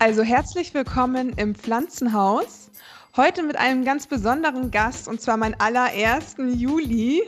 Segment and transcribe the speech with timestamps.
[0.00, 2.70] Also herzlich willkommen im Pflanzenhaus.
[3.16, 7.24] Heute mit einem ganz besonderen Gast und zwar meinem allerersten Juli.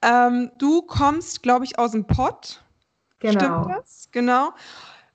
[0.00, 2.64] Ähm, du kommst, glaube ich, aus dem Pott.
[3.18, 3.38] Genau.
[3.38, 4.08] Stimmt das?
[4.12, 4.54] Genau.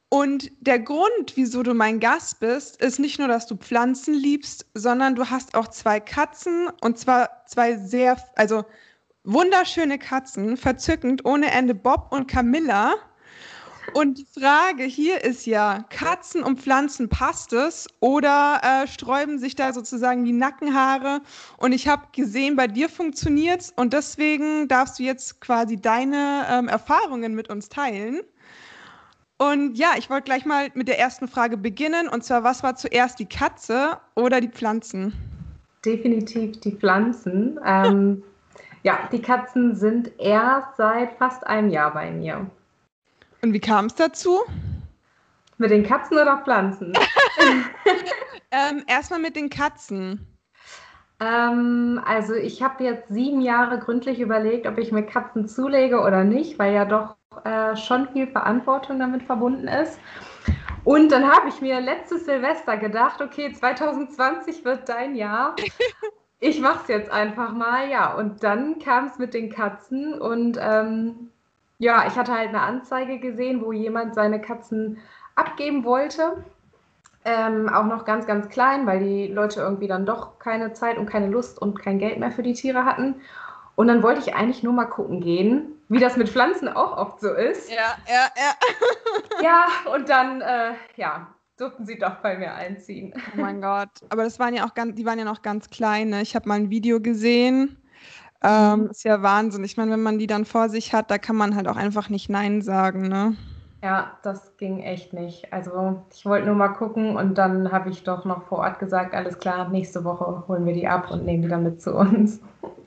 [0.09, 4.67] Und der Grund, wieso du mein Gast bist, ist nicht nur, dass du Pflanzen liebst,
[4.75, 8.63] sondern du hast auch zwei Katzen und zwar zwei sehr, also
[9.23, 12.93] wunderschöne Katzen, verzückend, ohne Ende Bob und Camilla.
[13.93, 19.55] Und die Frage hier ist ja, Katzen und Pflanzen passt es oder äh, sträuben sich
[19.55, 21.21] da sozusagen die Nackenhaare?
[21.57, 26.45] Und ich habe gesehen, bei dir funktioniert es und deswegen darfst du jetzt quasi deine
[26.49, 28.21] ähm, Erfahrungen mit uns teilen.
[29.37, 32.07] Und ja, ich wollte gleich mal mit der ersten Frage beginnen.
[32.07, 35.13] Und zwar, was war zuerst die Katze oder die Pflanzen?
[35.85, 37.59] Definitiv die Pflanzen.
[37.65, 38.23] Ähm,
[38.83, 42.49] ja, die Katzen sind erst seit fast einem Jahr bei mir.
[43.43, 44.39] Und wie kam es dazu?
[45.57, 46.93] Mit den Katzen oder Pflanzen?
[48.51, 50.25] ähm, Erstmal mit den Katzen.
[51.19, 56.23] Ähm, also ich habe jetzt sieben Jahre gründlich überlegt, ob ich mir Katzen zulege oder
[56.23, 59.99] nicht, weil ja doch äh, schon viel Verantwortung damit verbunden ist.
[60.85, 65.55] Und dann habe ich mir letztes Silvester gedacht, okay, 2020 wird dein Jahr.
[66.45, 68.15] Ich mache es jetzt einfach mal, ja.
[68.15, 71.29] Und dann kam es mit den Katzen und ähm,
[71.83, 74.99] ja, ich hatte halt eine Anzeige gesehen, wo jemand seine Katzen
[75.35, 76.43] abgeben wollte.
[77.25, 81.05] Ähm, auch noch ganz, ganz klein, weil die Leute irgendwie dann doch keine Zeit und
[81.05, 83.15] keine Lust und kein Geld mehr für die Tiere hatten.
[83.75, 87.21] Und dann wollte ich eigentlich nur mal gucken gehen, wie das mit Pflanzen auch oft
[87.21, 87.69] so ist.
[87.69, 89.41] Ja, ja, ja.
[89.41, 91.27] ja, und dann, äh, ja,
[91.57, 93.13] durften sie doch bei mir einziehen.
[93.15, 93.89] Oh mein Gott.
[94.09, 96.09] Aber das waren ja auch ganz, die waren ja noch ganz klein.
[96.09, 96.21] Ne?
[96.21, 97.77] Ich habe mal ein Video gesehen
[98.43, 98.89] ähm, mhm.
[98.89, 99.63] ist ja Wahnsinn.
[99.63, 102.09] Ich meine, wenn man die dann vor sich hat, da kann man halt auch einfach
[102.09, 103.35] nicht Nein sagen, ne?
[103.83, 105.51] Ja, das ging echt nicht.
[105.51, 109.13] Also ich wollte nur mal gucken und dann habe ich doch noch vor Ort gesagt,
[109.13, 112.39] alles klar, nächste Woche holen wir die ab und nehmen die dann mit zu uns.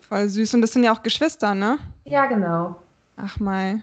[0.08, 0.54] Voll süß.
[0.54, 1.78] Und das sind ja auch Geschwister, ne?
[2.04, 2.76] Ja, genau.
[3.16, 3.82] Ach mal.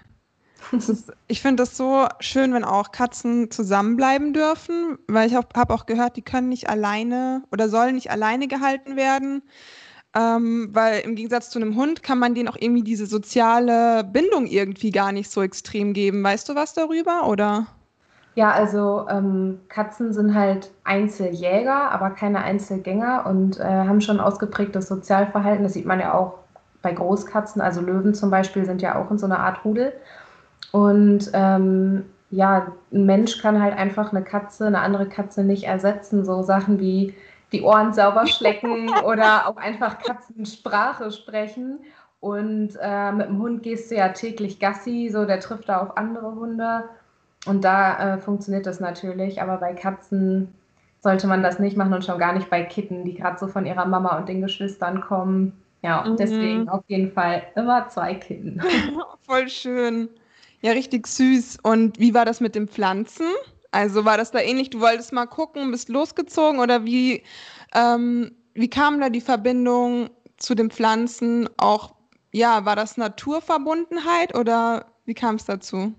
[0.71, 5.85] Ist, ich finde das so schön, wenn auch Katzen zusammenbleiben dürfen, weil ich habe auch
[5.85, 9.43] gehört, die können nicht alleine oder sollen nicht alleine gehalten werden.
[10.15, 14.45] Ähm, weil im Gegensatz zu einem Hund kann man denen auch irgendwie diese soziale Bindung
[14.45, 16.23] irgendwie gar nicht so extrem geben.
[16.23, 17.65] Weißt du was darüber oder?
[18.35, 24.87] Ja, also ähm, Katzen sind halt Einzeljäger, aber keine Einzelgänger und äh, haben schon ausgeprägtes
[24.87, 25.63] Sozialverhalten.
[25.63, 26.39] Das sieht man ja auch
[26.81, 29.93] bei Großkatzen, also Löwen zum Beispiel sind ja auch in so einer Art Rudel.
[30.71, 36.25] Und ähm, ja, ein Mensch kann halt einfach eine Katze, eine andere Katze nicht ersetzen.
[36.25, 37.13] So Sachen wie
[37.53, 41.79] die Ohren sauber schlecken oder auch einfach Katzensprache sprechen.
[42.19, 45.97] Und äh, mit dem Hund gehst du ja täglich Gassi, so der trifft da auf
[45.97, 46.85] andere Hunde.
[47.45, 50.53] Und da äh, funktioniert das natürlich, aber bei Katzen
[51.01, 53.65] sollte man das nicht machen und schon gar nicht bei Kitten, die gerade so von
[53.65, 55.51] ihrer Mama und den Geschwistern kommen.
[55.81, 56.15] Ja, mhm.
[56.15, 58.61] deswegen auf jeden Fall immer zwei Kitten.
[59.23, 60.07] Voll schön.
[60.61, 61.57] Ja, richtig süß.
[61.61, 63.27] Und wie war das mit den Pflanzen?
[63.73, 67.23] Also war das da ähnlich, du wolltest mal gucken, bist losgezogen oder wie,
[67.73, 71.49] ähm, wie kam da die Verbindung zu den Pflanzen?
[71.57, 71.95] Auch,
[72.31, 75.91] ja, war das Naturverbundenheit oder wie kam es dazu?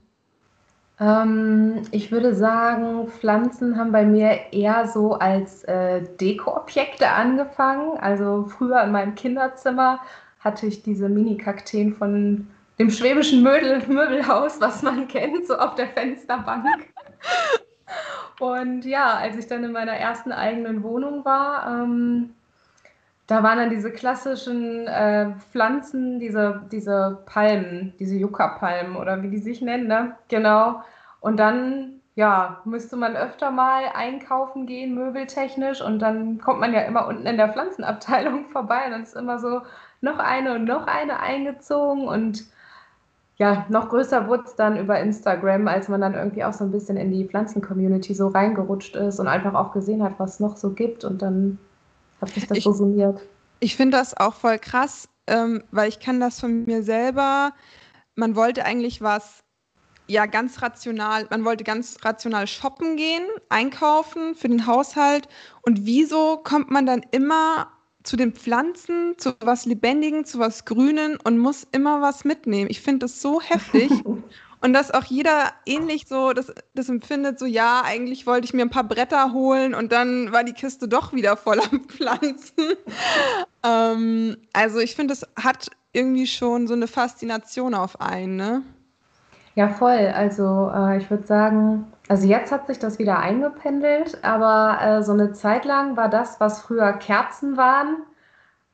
[1.00, 7.98] Ähm, ich würde sagen, Pflanzen haben bei mir eher so als äh, Dekoobjekte angefangen.
[7.98, 9.98] Also früher in meinem Kinderzimmer
[10.38, 12.46] hatte ich diese Mini-Kakteen von
[12.78, 16.93] dem schwäbischen Möbel Möbelhaus, was man kennt, so auf der Fensterbank.
[18.40, 22.34] Und ja, als ich dann in meiner ersten eigenen Wohnung war, ähm,
[23.26, 29.38] da waren dann diese klassischen äh, Pflanzen, diese, diese Palmen, diese Yucca-Palmen oder wie die
[29.38, 30.16] sich nennen, ne?
[30.28, 30.82] Genau.
[31.20, 35.80] Und dann, ja, müsste man öfter mal einkaufen gehen, möbeltechnisch.
[35.80, 39.38] Und dann kommt man ja immer unten in der Pflanzenabteilung vorbei und dann ist immer
[39.38, 39.62] so
[40.02, 42.06] noch eine und noch eine eingezogen.
[42.06, 42.44] Und
[43.36, 46.70] ja, noch größer wurde es dann über Instagram, als man dann irgendwie auch so ein
[46.70, 50.56] bisschen in die Pflanzen-Community so reingerutscht ist und einfach auch gesehen hat, was es noch
[50.56, 51.04] so gibt.
[51.04, 51.58] Und dann
[52.20, 53.20] hat sich das ich, so summiert.
[53.58, 57.52] Ich finde das auch voll krass, ähm, weil ich kann das von mir selber.
[58.14, 59.42] Man wollte eigentlich was,
[60.06, 65.28] ja, ganz rational, man wollte ganz rational shoppen gehen, einkaufen für den Haushalt.
[65.62, 67.66] Und wieso kommt man dann immer
[68.04, 72.70] zu den Pflanzen, zu was Lebendigen, zu was Grünen und muss immer was mitnehmen.
[72.70, 73.90] Ich finde das so heftig.
[74.60, 78.62] und dass auch jeder ähnlich so das, das empfindet, so ja, eigentlich wollte ich mir
[78.62, 82.76] ein paar Bretter holen und dann war die Kiste doch wieder voller Pflanzen.
[83.64, 88.62] ähm, also ich finde, das hat irgendwie schon so eine Faszination auf einen, ne?
[89.54, 90.12] Ja, voll.
[90.14, 95.12] Also äh, ich würde sagen, also jetzt hat sich das wieder eingependelt, aber äh, so
[95.12, 98.02] eine Zeit lang war das, was früher Kerzen waren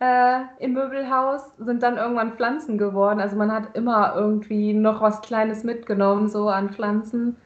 [0.00, 3.20] äh, im Möbelhaus, sind dann irgendwann Pflanzen geworden.
[3.20, 7.36] Also man hat immer irgendwie noch was Kleines mitgenommen, so an Pflanzen.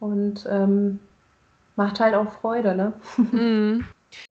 [0.00, 1.00] Und ähm,
[1.76, 2.92] macht halt auch Freude, ne?
[3.32, 3.84] Mhm.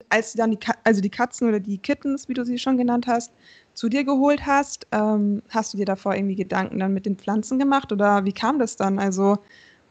[0.08, 3.06] Als du dann die, also die Katzen oder die Kittens, wie du sie schon genannt
[3.06, 3.34] hast,
[3.74, 7.58] zu dir geholt hast, ähm, hast du dir davor irgendwie Gedanken dann mit den Pflanzen
[7.58, 8.98] gemacht oder wie kam das dann?
[8.98, 9.36] Also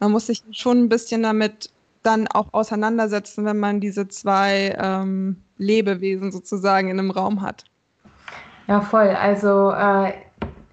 [0.04, 1.70] man muss sich schon ein bisschen damit
[2.04, 7.64] dann auch auseinandersetzen, wenn man diese zwei ähm, Lebewesen sozusagen in einem Raum hat.
[8.68, 9.10] Ja, voll.
[9.10, 10.12] Also äh,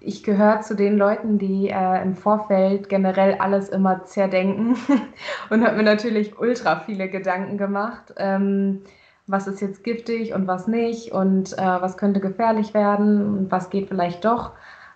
[0.01, 4.75] ich gehöre zu den Leuten, die äh, im Vorfeld generell alles immer zerdenken
[5.49, 8.13] und habe mir natürlich ultra viele Gedanken gemacht.
[8.17, 8.81] Ähm,
[9.27, 13.69] was ist jetzt giftig und was nicht und äh, was könnte gefährlich werden und was
[13.69, 14.51] geht vielleicht doch.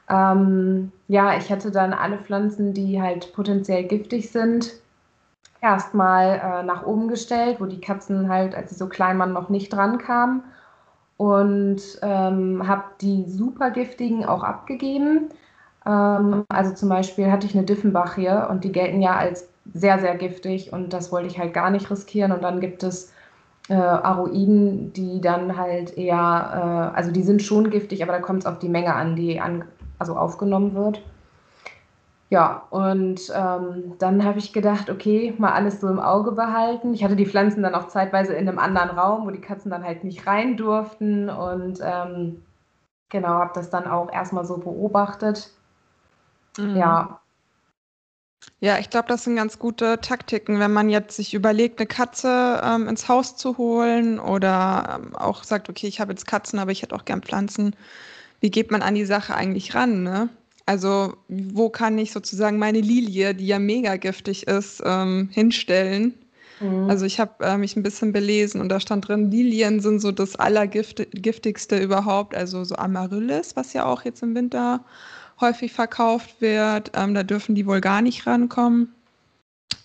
[0.10, 4.74] Ähm, ja, ich hätte dann alle Pflanzen, die halt potenziell giftig sind,
[5.62, 9.50] erstmal äh, nach oben gestellt, wo die Katzen halt, als sie so klein waren, noch
[9.50, 10.44] nicht dran kamen
[11.18, 15.30] und ähm, habe die super giftigen auch abgegeben.
[15.86, 20.00] Ähm, also zum Beispiel hatte ich eine Diffenbach hier und die gelten ja als sehr,
[20.00, 22.32] sehr giftig und das wollte ich halt gar nicht riskieren.
[22.32, 23.12] Und dann gibt es
[23.70, 28.42] äh, Aroiden, die dann halt eher, äh, also die sind schon giftig, aber da kommt
[28.42, 29.64] es auf die Menge an, die an,
[30.00, 31.02] also aufgenommen wird.
[32.30, 36.94] Ja, und ähm, dann habe ich gedacht, okay, mal alles so im Auge behalten.
[36.94, 39.84] Ich hatte die Pflanzen dann auch zeitweise in einem anderen Raum, wo die Katzen dann
[39.84, 41.30] halt nicht rein durften.
[41.30, 42.44] Und ähm,
[43.10, 45.52] genau, habe das dann auch erstmal so beobachtet.
[46.58, 46.76] Mhm.
[46.76, 47.20] Ja.
[48.60, 52.62] Ja, ich glaube, das sind ganz gute Taktiken, wenn man jetzt sich überlegt, eine Katze
[52.64, 56.72] ähm, ins Haus zu holen oder ähm, auch sagt, okay, ich habe jetzt Katzen, aber
[56.72, 57.76] ich hätte auch gern Pflanzen.
[58.46, 60.04] Wie geht man an die Sache eigentlich ran?
[60.04, 60.30] Ne?
[60.68, 66.14] Also wo kann ich sozusagen meine Lilie, die ja mega giftig ist, ähm, hinstellen?
[66.60, 66.88] Mhm.
[66.88, 70.12] Also ich habe äh, mich ein bisschen belesen und da stand drin, Lilien sind so
[70.12, 72.36] das allergiftigste überhaupt.
[72.36, 74.86] Also so Amaryllis, was ja auch jetzt im Winter
[75.42, 76.92] häufig verkauft wird.
[76.94, 78.94] Ähm, da dürfen die wohl gar nicht rankommen.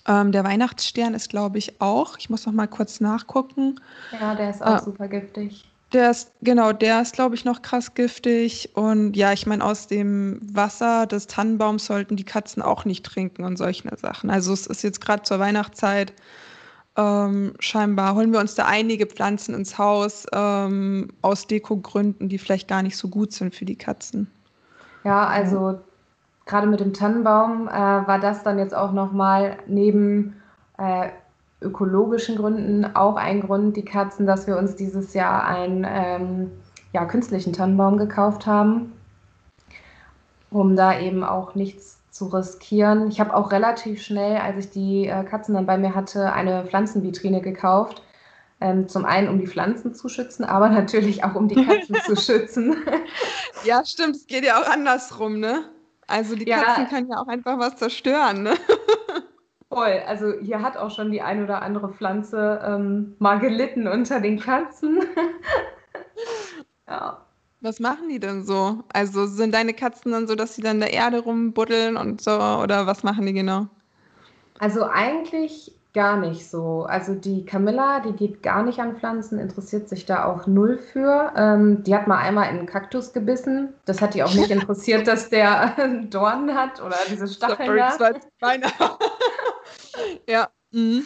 [0.06, 2.18] Ähm, der Weihnachtsstern ist, glaube ich, auch.
[2.18, 3.80] Ich muss noch mal kurz nachgucken.
[4.12, 5.69] Ja, der ist auch äh, super giftig.
[5.92, 8.70] Der ist, genau, der ist, glaube ich, noch krass giftig.
[8.74, 13.42] Und ja, ich meine, aus dem Wasser des Tannenbaums sollten die Katzen auch nicht trinken
[13.42, 14.30] und solche Sachen.
[14.30, 16.12] Also es ist jetzt gerade zur Weihnachtszeit.
[16.96, 22.68] Ähm, scheinbar holen wir uns da einige Pflanzen ins Haus ähm, aus Dekogründen, die vielleicht
[22.68, 24.30] gar nicht so gut sind für die Katzen.
[25.04, 25.80] Ja, also
[26.46, 30.36] gerade mit dem Tannenbaum äh, war das dann jetzt auch nochmal neben
[30.78, 31.08] äh,
[31.62, 36.50] ökologischen Gründen auch ein Grund, die Katzen, dass wir uns dieses Jahr einen ähm,
[36.92, 38.92] ja, künstlichen Tannenbaum gekauft haben,
[40.50, 43.08] um da eben auch nichts zu riskieren.
[43.08, 46.64] Ich habe auch relativ schnell, als ich die äh, Katzen dann bei mir hatte, eine
[46.64, 48.02] Pflanzenvitrine gekauft.
[48.62, 52.16] Ähm, zum einen, um die Pflanzen zu schützen, aber natürlich auch, um die Katzen zu
[52.20, 52.76] schützen.
[53.64, 54.16] Ja, stimmt.
[54.16, 55.64] Es geht ja auch andersrum, ne?
[56.06, 58.54] Also die Katzen ja, können ja auch einfach was zerstören, ne?
[59.70, 60.02] Voll.
[60.06, 64.40] Also hier hat auch schon die ein oder andere Pflanze ähm, mal gelitten unter den
[64.40, 64.98] Katzen.
[66.88, 67.24] ja.
[67.60, 68.82] Was machen die denn so?
[68.92, 72.32] Also sind deine Katzen dann so, dass sie dann in der Erde rumbuddeln und so?
[72.32, 73.68] Oder was machen die genau?
[74.58, 76.84] Also eigentlich gar nicht so.
[76.84, 81.32] Also die Camilla, die geht gar nicht an Pflanzen, interessiert sich da auch null für.
[81.36, 83.74] Ähm, die hat mal einmal in einen Kaktus gebissen.
[83.84, 85.76] Das hat die auch nicht interessiert, dass der
[86.10, 87.82] Dornen hat oder diese Stacheln.
[87.98, 88.98] Sorry, da.
[90.28, 90.48] Ja.
[90.72, 91.04] Mhm.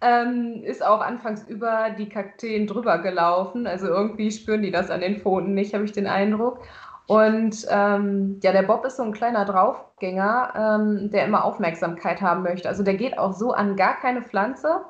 [0.00, 3.66] Ähm, ist auch anfangs über die Kakteen drüber gelaufen.
[3.66, 6.60] Also irgendwie spüren die das an den Pfoten nicht, habe ich den Eindruck.
[7.06, 12.42] Und ähm, ja, der Bob ist so ein kleiner Draufgänger, ähm, der immer Aufmerksamkeit haben
[12.42, 12.68] möchte.
[12.68, 14.80] Also der geht auch so an gar keine Pflanze.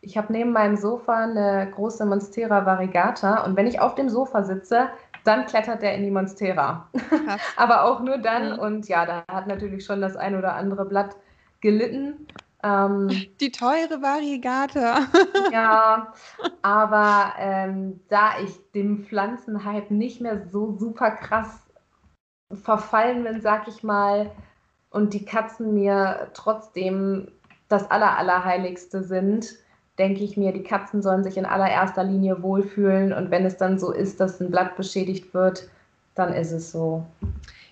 [0.00, 4.42] Ich habe neben meinem Sofa eine große Monstera variegata und wenn ich auf dem Sofa
[4.42, 4.88] sitze,
[5.24, 6.88] dann klettert der in die Monstera.
[7.56, 8.54] Aber auch nur dann.
[8.54, 8.58] Mhm.
[8.58, 11.16] Und ja, da hat natürlich schon das ein oder andere Blatt
[11.60, 12.26] gelitten.
[12.62, 13.08] Ähm,
[13.40, 15.06] die teure Variegata.
[15.52, 16.12] ja,
[16.62, 21.60] aber ähm, da ich dem Pflanzenhype nicht mehr so super krass
[22.52, 24.30] verfallen bin, sag ich mal,
[24.90, 27.28] und die Katzen mir trotzdem
[27.68, 29.54] das Aller, Allerheiligste sind,
[29.98, 33.78] denke ich mir, die Katzen sollen sich in allererster Linie wohlfühlen und wenn es dann
[33.78, 35.68] so ist, dass ein Blatt beschädigt wird,
[36.14, 37.06] dann ist es so.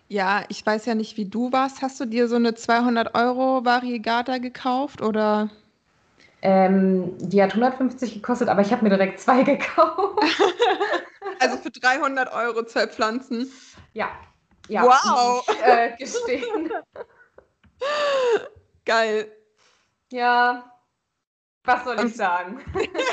[0.09, 1.83] Ja, ich weiß ja nicht, wie du warst.
[1.83, 5.51] Hast du dir so eine 200 Euro Variegata gekauft oder?
[6.41, 10.19] Ähm, die hat 150 gekostet, aber ich habe mir direkt zwei gekauft.
[11.41, 13.51] also für 300 Euro zwei Pflanzen?
[13.93, 14.11] Ja.
[14.69, 15.45] ja wow!
[15.47, 16.71] Ich, äh, gestehen.
[18.87, 19.31] Geil.
[20.11, 20.73] Ja,
[21.65, 22.61] was soll ich sagen?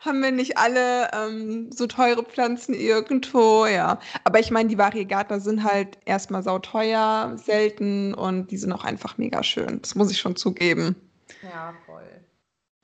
[0.00, 3.66] Haben wir nicht alle ähm, so teure Pflanzen irgendwo?
[3.66, 3.98] Ja.
[4.24, 9.18] Aber ich meine, die Variegata sind halt erstmal sauteuer, selten und die sind auch einfach
[9.18, 9.80] mega schön.
[9.82, 10.96] Das muss ich schon zugeben.
[11.42, 12.02] Ja, voll.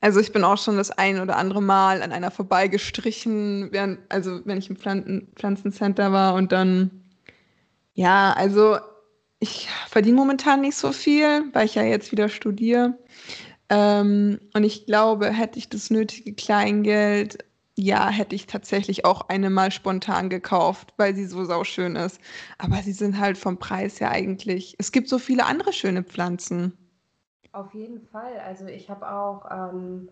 [0.01, 4.41] Also ich bin auch schon das ein oder andere Mal an einer vorbeigestrichen, während, also
[4.45, 6.91] wenn ich im Pflanzen Pflanzencenter war und dann,
[7.93, 8.77] ja, also
[9.39, 12.97] ich verdiene momentan nicht so viel, weil ich ja jetzt wieder studiere.
[13.69, 17.43] Ähm, und ich glaube, hätte ich das nötige Kleingeld,
[17.77, 22.19] ja, hätte ich tatsächlich auch eine mal spontan gekauft, weil sie so sauschön ist.
[22.57, 24.75] Aber sie sind halt vom Preis her eigentlich.
[24.79, 26.73] Es gibt so viele andere schöne Pflanzen.
[27.51, 28.39] Auf jeden Fall.
[28.45, 30.09] Also ich habe auch ähm,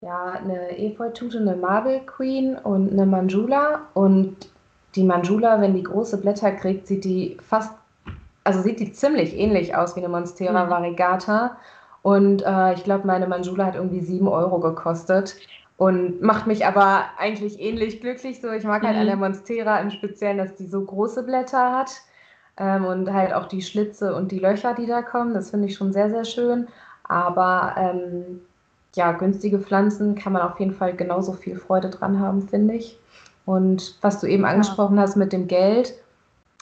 [0.00, 3.88] ja, eine Efeutute, eine Marble Queen und eine Manjula.
[3.94, 4.50] Und
[4.94, 7.72] die Manjula, wenn die große Blätter kriegt, sieht die fast,
[8.44, 10.70] also sieht die ziemlich ähnlich aus wie eine Monstera mhm.
[10.70, 11.56] variegata.
[12.08, 15.36] Und äh, ich glaube, meine Manjula hat irgendwie 7 Euro gekostet
[15.76, 18.40] und macht mich aber eigentlich ähnlich glücklich.
[18.40, 19.02] So, ich mag halt mhm.
[19.02, 21.90] an der Monstera im Speziellen, dass die so große Blätter hat
[22.56, 25.34] ähm, und halt auch die Schlitze und die Löcher, die da kommen.
[25.34, 26.68] Das finde ich schon sehr, sehr schön.
[27.04, 28.40] Aber ähm,
[28.94, 32.98] ja, günstige Pflanzen kann man auf jeden Fall genauso viel Freude dran haben, finde ich.
[33.44, 35.02] Und was du eben angesprochen ja.
[35.02, 35.92] hast mit dem Geld,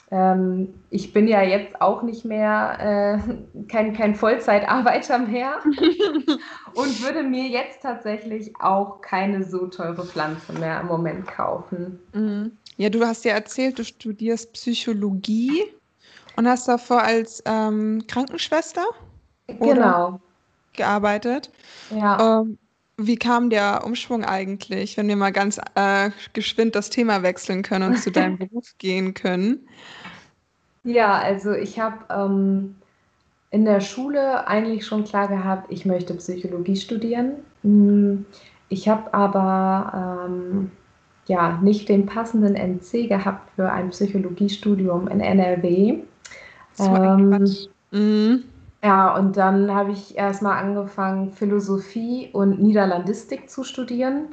[0.09, 5.59] ähm, ich bin ja jetzt auch nicht mehr äh, kein, kein Vollzeitarbeiter mehr
[6.75, 11.99] und würde mir jetzt tatsächlich auch keine so teure Pflanze mehr im Moment kaufen.
[12.13, 12.51] Mhm.
[12.77, 15.63] Ja, du hast ja erzählt, du studierst Psychologie
[16.35, 18.85] und hast davor als ähm, Krankenschwester
[19.47, 20.19] genau.
[20.73, 21.51] gearbeitet.
[21.89, 22.41] Ja.
[22.41, 22.57] Ähm,
[22.97, 27.91] wie kam der Umschwung eigentlich, wenn wir mal ganz äh, geschwind das Thema wechseln können
[27.91, 29.67] und zu deinem Beruf gehen können?
[30.83, 32.75] Ja, also ich habe ähm,
[33.51, 37.33] in der Schule eigentlich schon klar gehabt, ich möchte Psychologie studieren.
[37.61, 38.25] Hm,
[38.69, 40.71] ich habe aber ähm,
[41.27, 45.99] ja nicht den passenden NC gehabt für ein Psychologiestudium in NRW.
[46.79, 47.47] Ähm,
[47.91, 48.43] mhm.
[48.83, 54.29] Ja, und dann habe ich erstmal angefangen, Philosophie und Niederlandistik zu studieren.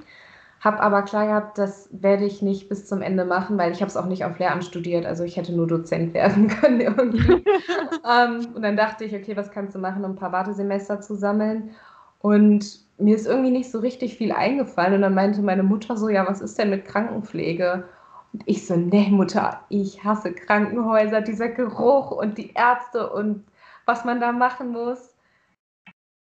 [0.61, 3.89] Habe aber klar gehabt, das werde ich nicht bis zum Ende machen, weil ich habe
[3.91, 5.07] es auch nicht auf Lehramt studiert.
[5.07, 7.45] Also ich hätte nur Dozent werden können irgendwie.
[8.11, 11.15] ähm, und dann dachte ich, okay, was kannst du machen, um ein paar Wartesemester zu
[11.17, 11.71] sammeln?
[12.21, 14.95] Und mir ist irgendwie nicht so richtig viel eingefallen.
[14.95, 17.85] Und dann meinte meine Mutter so, ja, was ist denn mit Krankenpflege?
[18.33, 23.45] Und ich so, nee, Mutter, ich hasse Krankenhäuser, dieser Geruch und die Ärzte und
[23.87, 25.14] was man da machen muss.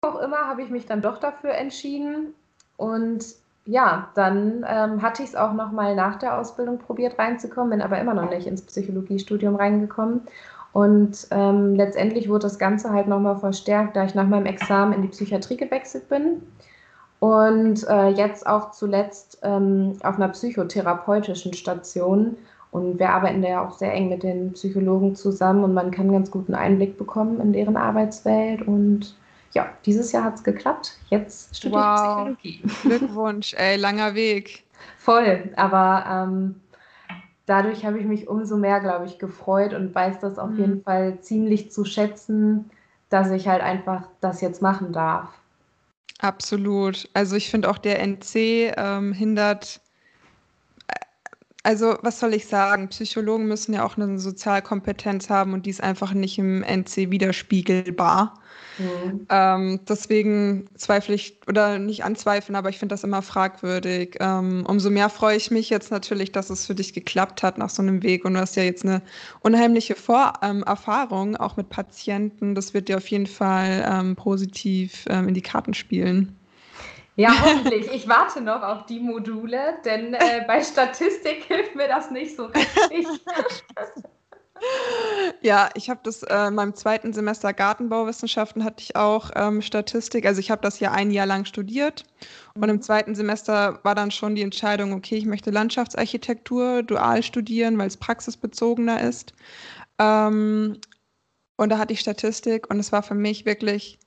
[0.03, 2.35] Auch immer habe ich mich dann doch dafür entschieden.
[2.77, 3.25] Und
[3.67, 7.83] ja, dann ähm, hatte ich es auch noch mal nach der Ausbildung probiert reinzukommen, bin
[7.83, 10.23] aber immer noch nicht ins Psychologiestudium reingekommen.
[10.73, 15.03] Und ähm, letztendlich wurde das Ganze halt nochmal verstärkt, da ich nach meinem Examen in
[15.03, 16.43] die Psychiatrie gewechselt bin
[17.21, 22.37] und äh, jetzt auch zuletzt ähm, auf einer psychotherapeutischen Station.
[22.75, 26.11] Und wir arbeiten da ja auch sehr eng mit den Psychologen zusammen und man kann
[26.11, 28.63] ganz guten Einblick bekommen in deren Arbeitswelt.
[28.63, 29.15] Und
[29.53, 30.99] ja, dieses Jahr hat es geklappt.
[31.09, 32.29] Jetzt studiere wow.
[32.43, 32.83] ich Psychologie.
[32.99, 34.65] Glückwunsch, ey, langer Weg.
[34.99, 36.57] Voll, aber ähm,
[37.47, 40.59] dadurch habe ich mich umso mehr, glaube ich, gefreut und weiß das auf mhm.
[40.59, 42.71] jeden Fall ziemlich zu schätzen,
[43.09, 45.29] dass ich halt einfach das jetzt machen darf.
[46.19, 47.09] Absolut.
[47.15, 49.81] Also ich finde auch der NC ähm, hindert,
[51.65, 55.83] also was soll ich sagen, Psychologen müssen ja auch eine Sozialkompetenz haben und die ist
[55.83, 58.35] einfach nicht im NC widerspiegelbar.
[58.79, 59.27] Mhm.
[59.31, 64.17] Ähm, deswegen zweifle ich, oder nicht anzweifeln, aber ich finde das immer fragwürdig.
[64.21, 67.71] Ähm, umso mehr freue ich mich jetzt natürlich, dass es für dich geklappt hat nach
[67.71, 68.25] so einem Weg.
[68.25, 69.01] Und du hast ja jetzt eine
[69.41, 72.55] unheimliche Vorerfahrung, ähm, auch mit Patienten.
[72.55, 76.37] Das wird dir auf jeden Fall ähm, positiv ähm, in die Karten spielen.
[77.17, 77.91] Ja, hoffentlich.
[77.93, 82.47] Ich warte noch auf die Module, denn äh, bei Statistik hilft mir das nicht so
[82.47, 83.07] richtig.
[85.41, 90.27] Ja, ich habe das äh, in meinem zweiten Semester Gartenbauwissenschaften hatte ich auch ähm, Statistik.
[90.27, 92.05] Also ich habe das ja ein Jahr lang studiert
[92.55, 92.83] und im mhm.
[92.83, 97.97] zweiten Semester war dann schon die Entscheidung, okay, ich möchte Landschaftsarchitektur dual studieren, weil es
[97.97, 99.35] praxisbezogener ist.
[99.99, 100.79] Ähm,
[101.57, 103.99] und da hatte ich Statistik und es war für mich wirklich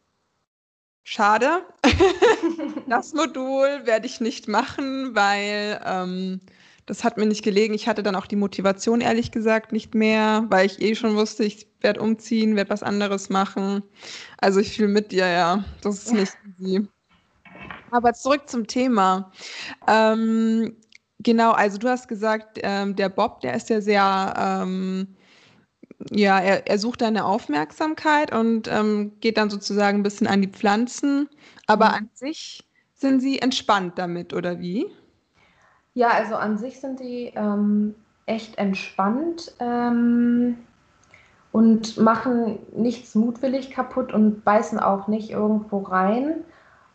[1.03, 1.65] schade.
[2.87, 6.39] das Modul werde ich nicht machen, weil ähm,
[6.85, 7.73] das hat mir nicht gelegen.
[7.73, 11.43] Ich hatte dann auch die Motivation, ehrlich gesagt, nicht mehr, weil ich eh schon wusste,
[11.43, 13.83] ich werde umziehen, werde was anderes machen.
[14.37, 15.63] Also ich fühle mit dir, ja.
[15.81, 16.87] Das ist nicht easy.
[17.91, 19.31] Aber zurück zum Thema.
[19.87, 20.75] Ähm,
[21.19, 25.15] genau, also du hast gesagt, ähm, der Bob, der ist ja sehr ähm,
[26.11, 30.47] ja, er, er sucht deine Aufmerksamkeit und ähm, geht dann sozusagen ein bisschen an die
[30.47, 31.29] Pflanzen.
[31.65, 31.93] Aber Mhm.
[31.95, 32.66] an sich
[32.97, 34.87] sind sie entspannt damit, oder wie?
[35.93, 40.57] Ja, also an sich sind die ähm, echt entspannt ähm,
[41.51, 46.45] und machen nichts mutwillig kaputt und beißen auch nicht irgendwo rein.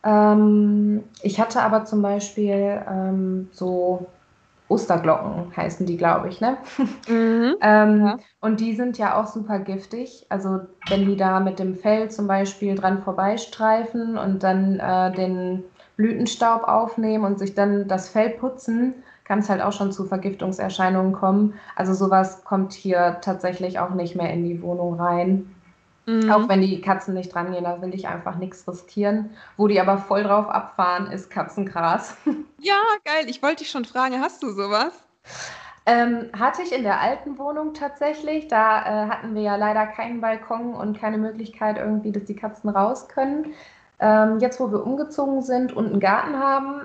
[0.05, 4.09] Ähm, ich hatte aber zum Beispiel ähm, so
[4.69, 6.59] Osterglocken heißen die, glaube ich, ne?
[7.07, 7.57] Mhm.
[7.63, 8.19] Ähm, Ja.
[8.41, 10.27] und die sind ja auch super giftig.
[10.29, 15.65] Also wenn die da mit dem Fell zum Beispiel dran vorbeistreifen und dann äh, den
[15.97, 18.95] Blütenstaub aufnehmen und sich dann das Fell putzen,
[19.25, 21.55] kann es halt auch schon zu Vergiftungserscheinungen kommen.
[21.77, 25.55] Also sowas kommt hier tatsächlich auch nicht mehr in die Wohnung rein.
[26.27, 26.49] Auch Mhm.
[26.49, 29.37] wenn die Katzen nicht rangehen, da will ich einfach nichts riskieren.
[29.57, 32.17] Wo die aber voll drauf abfahren, ist Katzengras.
[32.57, 33.29] Ja, geil.
[33.29, 35.07] Ich wollte dich schon fragen, hast du sowas?
[35.87, 38.47] Ähm, hatte ich in der alten Wohnung tatsächlich.
[38.49, 42.71] Da äh, hatten wir ja leider keinen Balkon und keine Möglichkeit irgendwie, dass die Katzen
[42.71, 43.55] raus können.
[44.03, 46.83] Ähm, jetzt, wo wir umgezogen sind und einen Garten haben,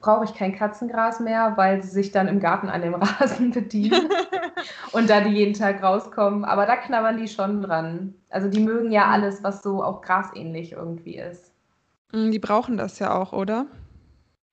[0.00, 4.08] brauche ich kein Katzengras mehr, weil sie sich dann im Garten an dem Rasen bedienen
[4.92, 6.44] und da die jeden Tag rauskommen.
[6.44, 8.14] Aber da knabbern die schon dran.
[8.30, 11.52] Also die mögen ja alles, was so auch grasähnlich irgendwie ist.
[12.12, 13.66] Mm, Die brauchen das ja auch, oder?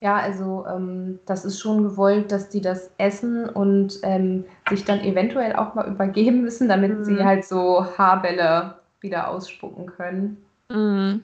[0.01, 4.99] Ja, also ähm, das ist schon gewollt, dass die das essen und ähm, sich dann
[5.01, 7.03] eventuell auch mal übergeben müssen, damit Mhm.
[7.03, 10.37] sie halt so Haarbälle wieder ausspucken können.
[10.69, 11.23] Mhm.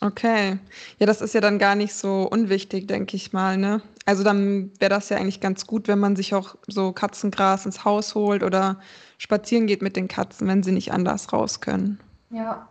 [0.00, 0.58] Okay.
[0.98, 3.82] Ja, das ist ja dann gar nicht so unwichtig, denke ich mal, ne?
[4.06, 7.84] Also dann wäre das ja eigentlich ganz gut, wenn man sich auch so Katzengras ins
[7.84, 8.80] Haus holt oder
[9.18, 12.00] spazieren geht mit den Katzen, wenn sie nicht anders raus können.
[12.30, 12.68] Ja,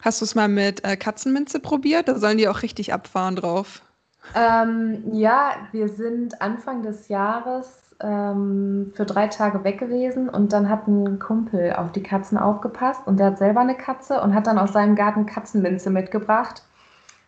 [0.00, 2.06] Hast du es mal mit äh, Katzenminze probiert?
[2.06, 3.82] Da sollen die auch richtig abfahren drauf.
[4.34, 10.68] ähm, ja, wir sind Anfang des Jahres ähm, für drei Tage weg gewesen und dann
[10.68, 14.46] hat ein Kumpel auf die Katzen aufgepasst und der hat selber eine Katze und hat
[14.46, 16.62] dann aus seinem Garten Katzenminze mitgebracht.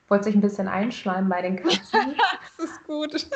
[0.08, 2.16] Wollte sich ein bisschen einschleimen bei den Katzen.
[2.58, 3.28] Das ist gut.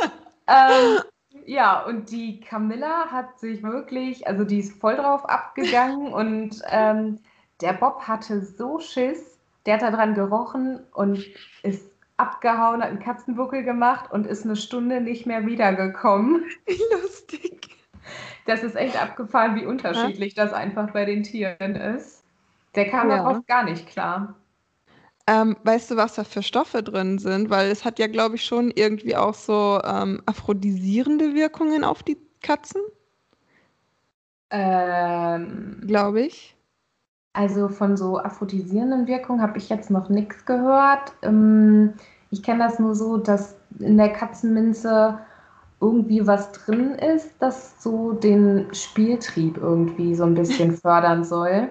[0.46, 1.00] Ähm,
[1.46, 7.18] ja, und die Camilla hat sich wirklich, also die ist voll drauf abgegangen und ähm,
[7.60, 11.24] der Bob hatte so Schiss, der hat da dran gerochen und
[11.62, 11.89] ist
[12.20, 16.44] abgehauen, hat einen Katzenbuckel gemacht und ist eine Stunde nicht mehr wiedergekommen.
[16.66, 17.70] Wie lustig.
[18.46, 22.24] Das ist echt abgefahren, wie unterschiedlich das einfach bei den Tieren ist.
[22.74, 23.16] Der kam Ja.
[23.16, 24.36] darauf gar nicht klar.
[25.26, 27.50] Ähm, weißt du, was da für Stoffe drin sind?
[27.50, 32.18] Weil es hat ja, glaube ich, schon irgendwie auch so ähm, aphrodisierende Wirkungen auf die
[32.42, 32.80] Katzen,
[34.50, 36.56] Ähm, glaube ich.
[37.32, 41.12] Also von so aphrodisierenden Wirkungen habe ich jetzt noch nichts gehört.
[41.22, 41.94] Ähm,
[42.30, 45.18] ich kenne das nur so, dass in der Katzenminze
[45.80, 51.70] irgendwie was drin ist, das so den Spieltrieb irgendwie so ein bisschen fördern soll.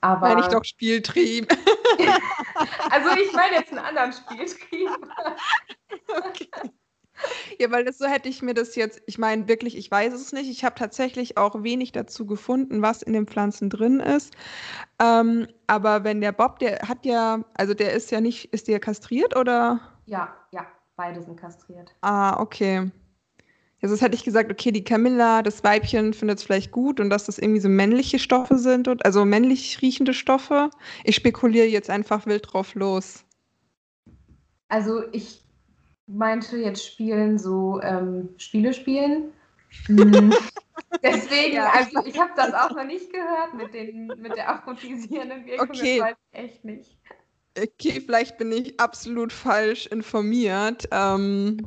[0.00, 1.48] Aber Meine ich doch Spieltrieb.
[2.90, 4.90] also ich meine jetzt einen anderen Spieltrieb.
[6.08, 6.48] Okay.
[7.58, 10.32] Ja, weil das so hätte ich mir das jetzt, ich meine wirklich, ich weiß es
[10.32, 10.50] nicht.
[10.50, 14.34] Ich habe tatsächlich auch wenig dazu gefunden, was in den Pflanzen drin ist.
[15.00, 18.80] Ähm, aber wenn der Bob, der hat ja, also der ist ja nicht, ist der
[18.80, 19.80] kastriert oder?
[20.06, 21.94] Ja, ja, beide sind kastriert.
[22.00, 22.90] Ah, okay.
[23.80, 27.10] Ja, sonst hätte ich gesagt, okay, die Camilla, das Weibchen findet es vielleicht gut und
[27.10, 30.70] dass das irgendwie so männliche Stoffe sind, und, also männlich riechende Stoffe.
[31.02, 33.24] Ich spekuliere jetzt einfach wild drauf los.
[34.68, 35.41] Also ich
[36.06, 39.32] meinte jetzt spielen so ähm, Spiele spielen.
[39.86, 40.32] Hm.
[41.02, 41.70] Deswegen, Ja.
[41.70, 45.70] also ich habe das auch noch nicht gehört mit, den, mit der aphrodisierenden Wirkung.
[45.70, 45.98] Okay.
[45.98, 46.98] Das weiß ich echt nicht.
[47.58, 50.88] Okay, vielleicht bin ich absolut falsch informiert.
[50.90, 51.58] Ähm,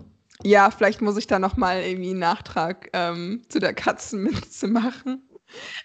[0.43, 5.28] ja, vielleicht muss ich da noch mal irgendwie einen Nachtrag ähm, zu der Katzenminze machen.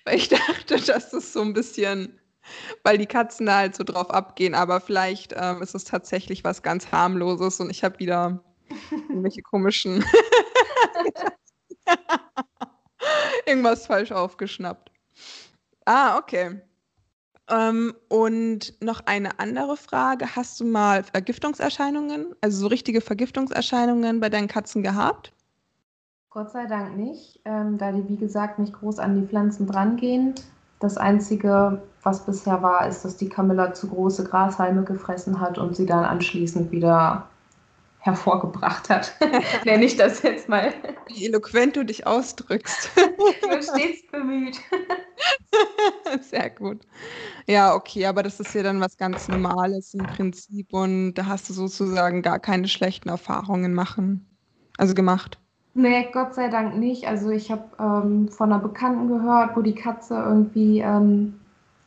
[0.05, 2.20] Weil ich dachte, dass das so ein bisschen,
[2.83, 6.63] weil die Katzen da halt so drauf abgehen, aber vielleicht ähm, ist es tatsächlich was
[6.63, 8.43] ganz harmloses und ich habe wieder
[9.09, 10.05] irgendwelche komischen
[13.47, 14.91] irgendwas falsch aufgeschnappt.
[15.85, 16.61] Ah, okay.
[17.51, 20.37] Ähm, und noch eine andere Frage.
[20.37, 25.33] Hast du mal Vergiftungserscheinungen, also so richtige Vergiftungserscheinungen bei deinen Katzen gehabt?
[26.31, 30.35] Gott sei Dank nicht, ähm, da die, wie gesagt, nicht groß an die Pflanzen drangehen.
[30.81, 35.77] Das Einzige, was bisher war, ist, dass die Camilla zu große Grashalme gefressen hat und
[35.77, 37.29] sie dann anschließend wieder
[37.99, 39.12] hervorgebracht hat.
[39.66, 40.73] Nenne ich das jetzt mal.
[41.09, 42.90] Wie eloquent du dich ausdrückst.
[42.97, 44.59] Ich bin stets bemüht.
[46.23, 46.87] Sehr gut.
[47.47, 51.51] Ja, okay, aber das ist ja dann was ganz Normales im Prinzip und da hast
[51.51, 54.27] du sozusagen gar keine schlechten Erfahrungen machen,
[54.79, 55.39] also gemacht.
[55.75, 57.07] Nee, Gott sei Dank nicht.
[57.07, 61.41] Also ich habe ähm, von einer Bekannten gehört, wo die Katze irgendwie ähm,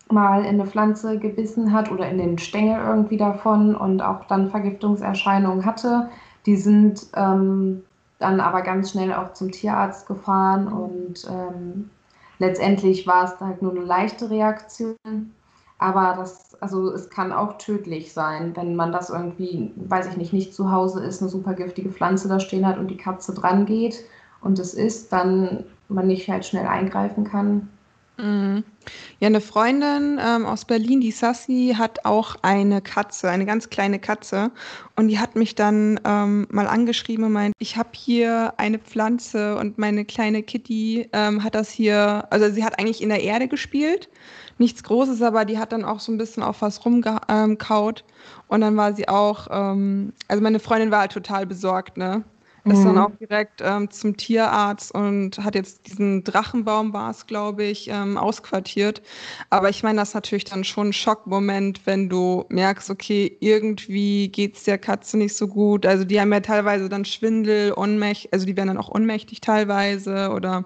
[0.10, 4.50] mal in eine Pflanze gebissen hat oder in den Stängel irgendwie davon und auch dann
[4.50, 6.10] Vergiftungserscheinungen hatte.
[6.46, 7.84] Die sind ähm,
[8.20, 11.90] dann aber ganz schnell auch zum Tierarzt gefahren und ähm,
[12.40, 14.96] letztendlich war es halt nur eine leichte Reaktion.
[15.78, 20.34] Aber das, also es kann auch tödlich sein, wenn man das irgendwie, weiß ich nicht,
[20.34, 23.66] nicht zu Hause ist, eine super giftige Pflanze da stehen hat und die Katze dran
[23.66, 24.04] geht
[24.42, 27.70] und es ist, dann man nicht halt schnell eingreifen kann.
[28.18, 28.64] Mhm.
[29.20, 33.98] Ja, eine Freundin ähm, aus Berlin, die Sassi, hat auch eine Katze, eine ganz kleine
[33.98, 34.52] Katze.
[34.96, 39.58] Und die hat mich dann ähm, mal angeschrieben und meint, ich habe hier eine Pflanze
[39.58, 43.48] und meine kleine Kitty ähm, hat das hier, also sie hat eigentlich in der Erde
[43.48, 44.10] gespielt.
[44.60, 48.04] Nichts Großes, aber die hat dann auch so ein bisschen auf was rumgekaut.
[48.48, 52.24] Und dann war sie auch, ähm, also meine Freundin war halt total besorgt, ne?
[52.66, 52.86] Ist mhm.
[52.86, 57.90] dann auch direkt ähm, zum Tierarzt und hat jetzt diesen Drachenbaum, war es, glaube ich,
[57.90, 59.02] ähm, ausquartiert.
[59.50, 64.30] Aber ich meine, das ist natürlich dann schon ein Schockmoment, wenn du merkst, okay, irgendwie
[64.30, 65.86] geht es der Katze nicht so gut.
[65.86, 70.30] Also die haben ja teilweise dann Schwindel, Ohnmächtig, also die werden dann auch ohnmächtig teilweise
[70.30, 70.64] oder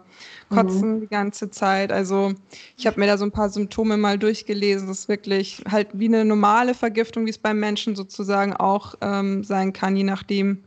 [0.50, 1.02] kotzen mhm.
[1.02, 1.92] die ganze Zeit.
[1.92, 2.34] Also
[2.78, 4.88] ich habe mir da so ein paar Symptome mal durchgelesen.
[4.88, 9.44] Das ist wirklich halt wie eine normale Vergiftung, wie es beim Menschen sozusagen auch ähm,
[9.44, 10.64] sein kann, je nachdem,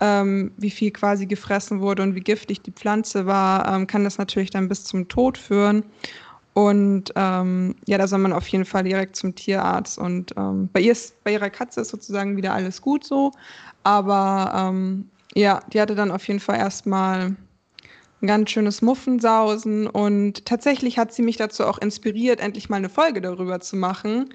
[0.00, 4.18] ähm, wie viel quasi gefressen wurde und wie giftig die Pflanze war, ähm, kann das
[4.18, 5.84] natürlich dann bis zum Tod führen.
[6.54, 9.98] Und ähm, ja, da soll man auf jeden Fall direkt zum Tierarzt.
[9.98, 13.32] Und ähm, bei, ihr ist, bei ihrer Katze ist sozusagen wieder alles gut so.
[13.82, 17.36] Aber ähm, ja, die hatte dann auf jeden Fall erstmal
[18.22, 19.86] ein ganz schönes Muffensausen.
[19.86, 24.30] Und tatsächlich hat sie mich dazu auch inspiriert, endlich mal eine Folge darüber zu machen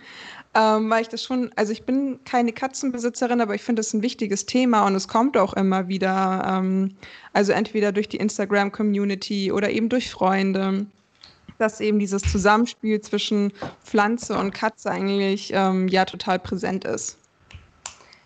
[0.54, 4.02] ähm, weil ich das schon, also ich bin keine Katzenbesitzerin, aber ich finde das ein
[4.02, 6.96] wichtiges Thema und es kommt auch immer wieder, ähm,
[7.34, 10.86] also entweder durch die Instagram-Community oder eben durch Freunde,
[11.58, 17.18] dass eben dieses Zusammenspiel zwischen Pflanze und Katze eigentlich ähm, ja total präsent ist.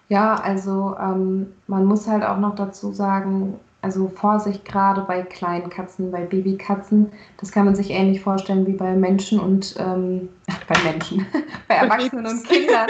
[0.10, 5.70] Ja, also ähm, man muss halt auch noch dazu sagen, also Vorsicht gerade bei kleinen
[5.70, 7.12] Katzen, bei Babykatzen.
[7.38, 10.30] Das kann man sich ähnlich vorstellen wie bei Menschen und ähm,
[10.68, 11.24] bei Menschen,
[11.68, 12.90] bei Erwachsenen und Kindern.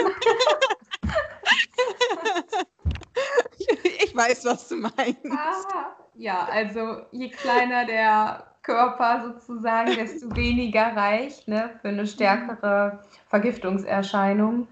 [3.58, 5.26] ich weiß, was du meinst.
[5.30, 13.00] Ah, ja, also je kleiner der Körper sozusagen, desto weniger reicht ne, für eine stärkere
[13.28, 14.66] Vergiftungserscheinung.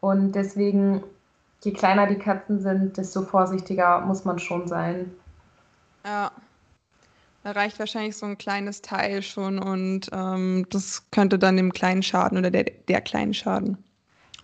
[0.00, 1.02] Und deswegen,
[1.62, 5.12] je kleiner die Katzen sind, desto vorsichtiger muss man schon sein.
[6.06, 6.30] Ja.
[7.42, 12.02] Da reicht wahrscheinlich so ein kleines Teil schon und ähm, das könnte dann dem kleinen
[12.02, 13.78] Schaden oder der, der kleinen Schaden.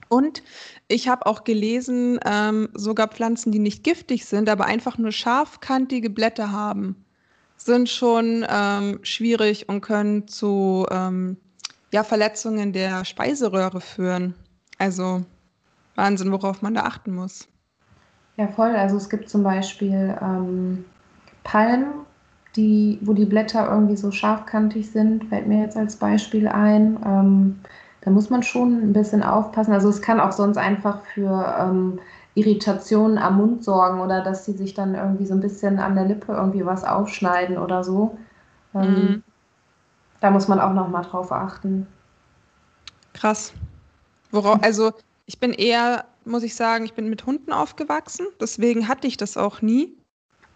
[0.09, 0.43] Und
[0.89, 6.11] ich habe auch gelesen, ähm, sogar Pflanzen, die nicht giftig sind, aber einfach nur scharfkantige
[6.11, 7.05] Blätter haben,
[7.57, 11.37] sind schon ähm, schwierig und können zu ähm,
[11.93, 14.35] ja, Verletzungen der Speiseröhre führen.
[14.79, 15.25] Also
[15.95, 17.49] Wahnsinn, worauf man da achten muss.
[18.37, 18.75] Ja, voll.
[18.75, 20.85] Also es gibt zum Beispiel ähm,
[21.45, 21.93] Palmen,
[22.57, 26.99] die, wo die Blätter irgendwie so scharfkantig sind, fällt mir jetzt als Beispiel ein.
[27.05, 27.61] Ähm,
[28.03, 29.73] da muss man schon ein bisschen aufpassen.
[29.73, 31.99] Also es kann auch sonst einfach für ähm,
[32.35, 36.07] Irritationen am Mund sorgen oder dass sie sich dann irgendwie so ein bisschen an der
[36.07, 38.19] Lippe irgendwie was aufschneiden oder so.
[38.75, 39.23] Ähm, mhm.
[40.21, 41.87] Da muss man auch noch mal drauf achten.
[43.13, 43.53] Krass.
[44.31, 44.93] Worauf, also
[45.27, 49.37] ich bin eher, muss ich sagen, ich bin mit Hunden aufgewachsen, deswegen hatte ich das
[49.37, 49.95] auch nie.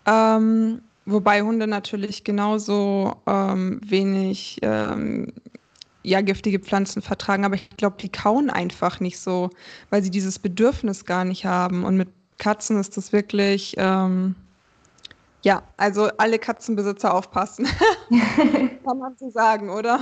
[0.07, 5.33] Ähm, wobei Hunde natürlich genauso ähm, wenig ähm,
[6.07, 9.51] ja, giftige Pflanzen vertragen, aber ich glaube, die kauen einfach nicht so,
[9.91, 11.85] weil sie dieses Bedürfnis gar nicht haben.
[11.85, 14.37] Und mit Katzen ist das wirklich, ähm,
[15.43, 17.67] ja, also alle Katzenbesitzer aufpassen.
[18.85, 20.01] Kann man so sagen, oder?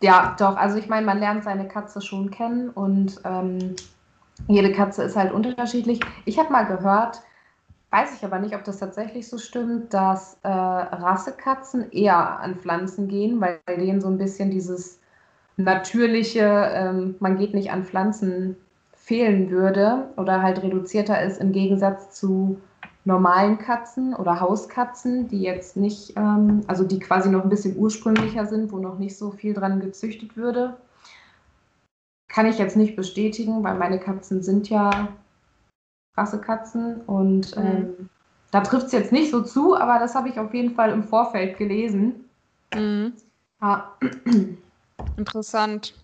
[0.00, 0.56] Ja, doch.
[0.56, 3.76] Also ich meine, man lernt seine Katze schon kennen und ähm,
[4.48, 6.00] jede Katze ist halt unterschiedlich.
[6.24, 7.22] Ich habe mal gehört,
[7.94, 13.06] Weiß ich aber nicht, ob das tatsächlich so stimmt, dass äh, Rassekatzen eher an Pflanzen
[13.06, 14.98] gehen, weil bei denen so ein bisschen dieses
[15.56, 16.40] natürliche,
[16.74, 18.56] ähm, man geht nicht an Pflanzen
[18.96, 22.60] fehlen würde oder halt reduzierter ist im Gegensatz zu
[23.04, 28.46] normalen Katzen oder Hauskatzen, die jetzt nicht, ähm, also die quasi noch ein bisschen ursprünglicher
[28.46, 30.78] sind, wo noch nicht so viel dran gezüchtet würde.
[32.26, 35.10] Kann ich jetzt nicht bestätigen, weil meine Katzen sind ja
[36.16, 37.00] Rassekatzen.
[37.02, 37.62] Und mhm.
[37.62, 38.08] ähm,
[38.50, 41.02] da trifft es jetzt nicht so zu, aber das habe ich auf jeden Fall im
[41.02, 42.24] Vorfeld gelesen.
[42.74, 43.12] Mhm.
[43.60, 43.84] Ah.
[45.16, 45.94] Interessant.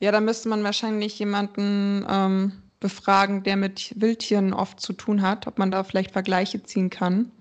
[0.00, 5.46] Ja, da müsste man wahrscheinlich jemanden ähm, befragen, der mit Wildtieren oft zu tun hat,
[5.46, 7.32] ob man da vielleicht Vergleiche ziehen kann.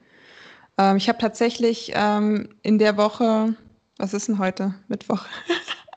[0.78, 3.56] Ähm, ich habe tatsächlich ähm, in der Woche,
[3.98, 4.74] was ist denn heute?
[4.88, 5.26] Mittwoch.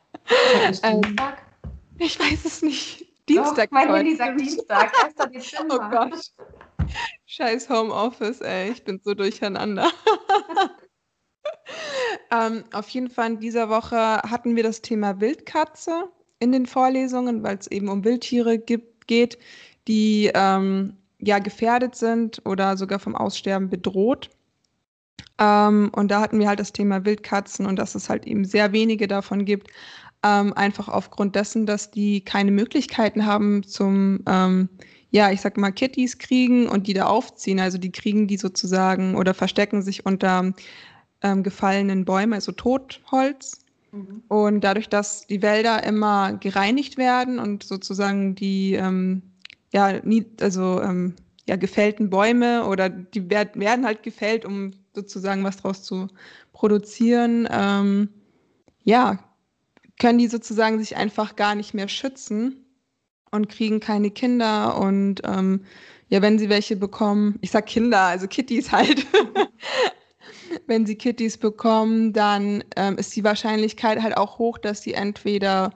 [0.83, 1.16] ähm?
[1.99, 3.08] Ich weiß es nicht.
[3.29, 3.71] Dienstag.
[3.71, 5.14] Doch, mein Handy sagt Dienstag, 1.
[5.33, 5.75] Dezember.
[5.85, 6.33] Oh Gott.
[7.27, 8.71] Scheiß Homeoffice, ey.
[8.71, 9.91] Ich bin so durcheinander.
[12.31, 17.43] ähm, auf jeden Fall in dieser Woche hatten wir das Thema Wildkatze in den Vorlesungen,
[17.43, 19.38] weil es eben um Wildtiere gibt, geht,
[19.87, 24.31] die ähm, ja gefährdet sind oder sogar vom Aussterben bedroht.
[25.38, 28.73] Ähm, und da hatten wir halt das Thema Wildkatzen und dass es halt eben sehr
[28.73, 29.71] wenige davon gibt,
[30.24, 34.68] ähm, einfach aufgrund dessen, dass die keine Möglichkeiten haben zum, ähm,
[35.11, 37.61] ja, ich sag mal, Kitties kriegen und die da aufziehen.
[37.61, 40.52] Also die kriegen die sozusagen oder verstecken sich unter
[41.22, 43.64] ähm, gefallenen Bäumen, also Totholz.
[43.92, 44.22] Mhm.
[44.28, 49.22] Und dadurch, dass die Wälder immer gereinigt werden und sozusagen die ähm,
[49.72, 51.14] ja, nie, also ähm,
[51.46, 56.09] ja, gefällten Bäume oder die werd, werden halt gefällt, um sozusagen was draus zu
[56.52, 58.09] produzieren, ähm,
[58.85, 59.18] ja,
[59.98, 62.64] können die sozusagen sich einfach gar nicht mehr schützen
[63.30, 65.64] und kriegen keine Kinder und ähm,
[66.08, 69.06] ja, wenn sie welche bekommen, ich sag Kinder, also Kitties halt,
[70.66, 75.70] wenn sie Kitties bekommen, dann ähm, ist die Wahrscheinlichkeit halt auch hoch, dass sie entweder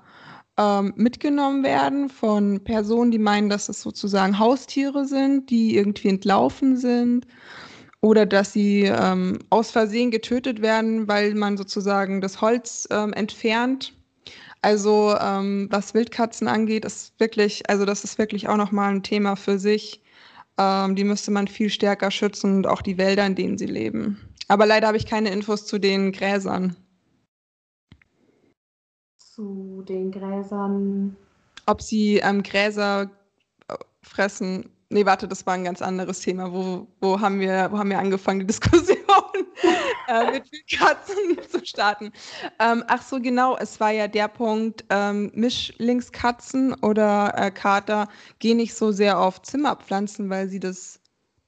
[0.59, 6.77] ähm, mitgenommen werden von Personen, die meinen, dass es sozusagen Haustiere sind, die irgendwie entlaufen
[6.77, 7.27] sind.
[8.01, 13.95] Oder dass sie ähm, aus Versehen getötet werden, weil man sozusagen das Holz ähm, entfernt.
[14.63, 19.37] Also ähm, was Wildkatzen angeht, ist wirklich, also das ist wirklich auch nochmal ein Thema
[19.37, 20.01] für sich.
[20.59, 24.21] Ähm, die müsste man viel stärker schützen und auch die Wälder, in denen sie leben.
[24.49, 26.77] Aber leider habe ich keine Infos zu den Gräsern
[29.35, 31.17] zu den Gräsern.
[31.67, 33.11] Ob sie ähm, Gräser
[33.69, 34.69] äh, fressen.
[34.91, 36.53] Nee, warte, das war ein ganz anderes Thema.
[36.53, 38.99] Wo, wo, haben, wir, wo haben wir angefangen, die Diskussion
[40.07, 42.13] äh, mit Katzen zu starten?
[42.59, 48.57] Ähm, ach so, genau, es war ja der Punkt, ähm, Mischlingskatzen oder äh, Kater gehen
[48.57, 51.01] nicht so sehr auf Zimmerpflanzen, weil sie das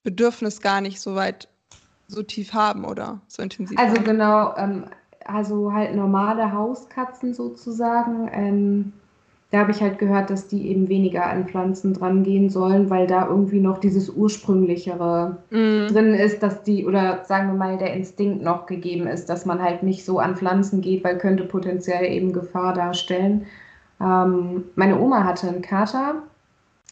[0.02, 1.48] Bedürfnis gar nicht so weit,
[2.08, 4.04] so tief haben oder so intensiv Also haben.
[4.04, 4.84] genau, ähm,
[5.24, 8.30] also halt normale Hauskatzen sozusagen.
[9.50, 13.06] Da habe ich halt gehört, dass die eben weniger an Pflanzen dran gehen sollen, weil
[13.06, 15.86] da irgendwie noch dieses ursprünglichere mm.
[15.92, 19.62] drin ist, dass die, oder sagen wir mal, der Instinkt noch gegeben ist, dass man
[19.62, 23.46] halt nicht so an Pflanzen geht, weil könnte potenziell eben Gefahr darstellen.
[24.00, 26.16] Ähm, meine Oma hatte einen Kater.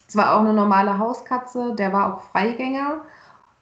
[0.07, 3.01] Es war auch eine normale Hauskatze, der war auch Freigänger.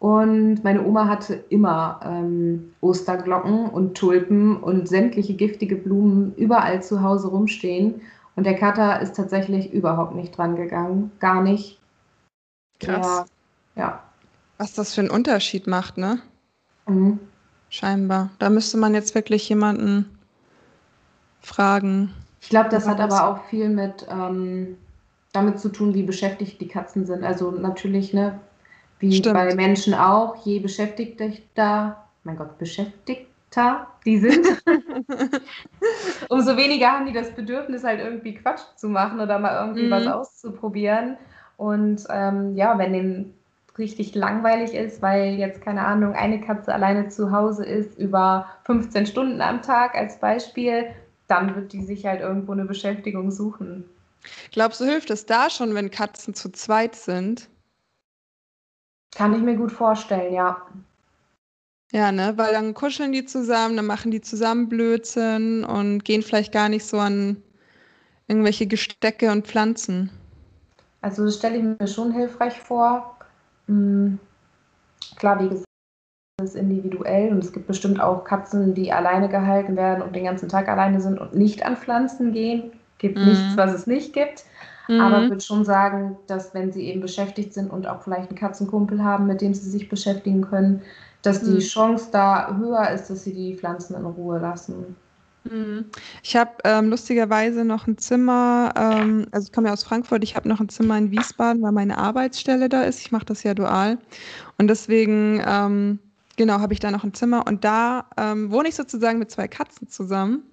[0.02, 7.04] Und meine Oma hatte immer ähm, Osterglocken und Tulpen und sämtliche giftige Blumen überall zu
[7.04, 8.02] Hause rumstehen.
[8.42, 11.12] Und der Kater ist tatsächlich überhaupt nicht dran gegangen.
[11.20, 11.80] Gar nicht.
[12.80, 13.26] Krass.
[13.76, 13.84] Ja.
[13.84, 14.04] ja.
[14.58, 16.18] Was das für einen Unterschied macht, ne?
[16.88, 17.20] Mhm.
[17.70, 18.32] Scheinbar.
[18.40, 20.10] Da müsste man jetzt wirklich jemanden
[21.40, 22.16] fragen.
[22.42, 24.76] Ich glaube, das hat aber auch viel mit ähm,
[25.34, 27.24] damit zu tun, wie beschäftigt die Katzen sind.
[27.24, 28.40] Also natürlich, ne,
[28.98, 29.36] wie Stimmt.
[29.36, 33.31] bei Menschen auch, je beschäftigter, mein Gott, beschäftigter
[34.06, 34.46] die sind,
[36.30, 39.92] umso weniger haben die das Bedürfnis, halt irgendwie Quatsch zu machen oder mal irgendwie mhm.
[39.92, 41.18] was auszuprobieren.
[41.58, 43.34] Und ähm, ja, wenn denen
[43.78, 49.06] richtig langweilig ist, weil jetzt, keine Ahnung, eine Katze alleine zu Hause ist über 15
[49.06, 50.88] Stunden am Tag als Beispiel,
[51.28, 53.86] dann wird die sich halt irgendwo eine Beschäftigung suchen.
[54.52, 57.50] Glaubst du, hilft es da schon, wenn Katzen zu zweit sind?
[59.16, 60.62] Kann ich mir gut vorstellen, ja.
[61.92, 66.54] Ja, ne, weil dann kuscheln die zusammen, dann machen die zusammen Blödsinn und gehen vielleicht
[66.54, 67.38] gar nicht so an
[68.28, 70.10] irgendwelche Gestecke und Pflanzen.
[71.02, 73.18] Also das stelle ich mir schon hilfreich vor.
[73.68, 74.20] Mhm.
[75.18, 75.66] Klar, wie gesagt,
[76.38, 80.24] das ist individuell und es gibt bestimmt auch Katzen, die alleine gehalten werden und den
[80.24, 82.72] ganzen Tag alleine sind und nicht an Pflanzen gehen.
[83.00, 83.26] Gibt mhm.
[83.26, 84.46] nichts, was es nicht gibt.
[84.88, 85.02] Mhm.
[85.02, 88.40] Aber ich würde schon sagen, dass wenn sie eben beschäftigt sind und auch vielleicht einen
[88.40, 90.84] Katzenkumpel haben, mit dem sie sich beschäftigen können,
[91.22, 91.60] dass die mhm.
[91.60, 94.96] Chance da höher ist, dass sie die Pflanzen in Ruhe lassen.
[95.44, 95.86] Mhm.
[96.24, 100.36] Ich habe ähm, lustigerweise noch ein Zimmer, ähm, also ich komme ja aus Frankfurt, ich
[100.36, 103.00] habe noch ein Zimmer in Wiesbaden, weil meine Arbeitsstelle da ist.
[103.02, 103.98] Ich mache das ja dual.
[104.58, 106.00] Und deswegen, ähm,
[106.38, 109.48] genau, habe ich da noch ein Zimmer und da ähm, wohne ich sozusagen mit zwei
[109.48, 110.44] Katzen zusammen.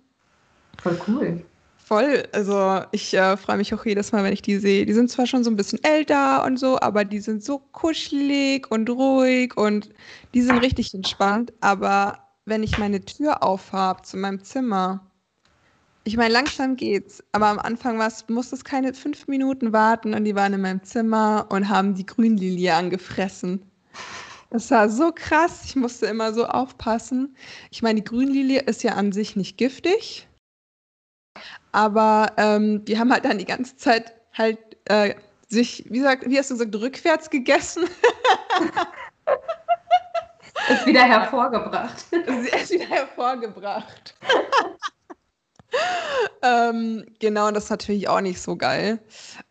[0.82, 1.42] Voll cool.
[1.88, 2.28] Voll.
[2.32, 4.84] Also ich äh, freue mich auch jedes Mal, wenn ich die sehe.
[4.84, 8.70] Die sind zwar schon so ein bisschen älter und so, aber die sind so kuschelig
[8.70, 9.88] und ruhig und
[10.34, 11.50] die sind richtig entspannt.
[11.62, 15.10] Aber wenn ich meine Tür aufhabe zu meinem Zimmer,
[16.04, 17.96] ich meine, langsam geht's, aber am Anfang
[18.28, 22.04] musste es keine fünf Minuten warten und die waren in meinem Zimmer und haben die
[22.04, 23.62] Grünlilie angefressen.
[24.50, 25.62] Das war so krass.
[25.64, 27.34] Ich musste immer so aufpassen.
[27.70, 30.27] Ich meine, die Grünlilie ist ja an sich nicht giftig.
[31.72, 35.14] Aber ähm, die haben halt dann die ganze Zeit halt äh,
[35.48, 37.84] sich, wie, sagt, wie hast du gesagt, rückwärts gegessen.
[40.68, 42.04] ist wieder hervorgebracht.
[42.12, 44.14] Ist wieder hervorgebracht.
[46.42, 49.00] ähm, genau, das ist natürlich auch nicht so geil.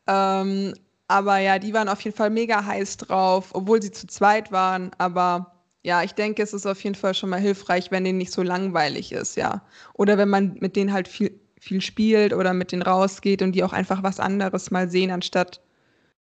[0.07, 0.73] Ähm,
[1.07, 4.91] aber ja, die waren auf jeden Fall mega heiß drauf, obwohl sie zu zweit waren.
[4.97, 8.33] Aber ja, ich denke, es ist auf jeden Fall schon mal hilfreich, wenn denen nicht
[8.33, 9.61] so langweilig ist, ja.
[9.93, 13.63] Oder wenn man mit denen halt viel, viel spielt oder mit denen rausgeht und die
[13.63, 15.61] auch einfach was anderes mal sehen, anstatt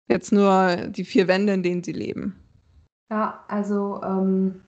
[0.08, 2.36] jetzt nur die vier Wände, in denen sie leben.
[3.10, 4.62] Ja, also ähm,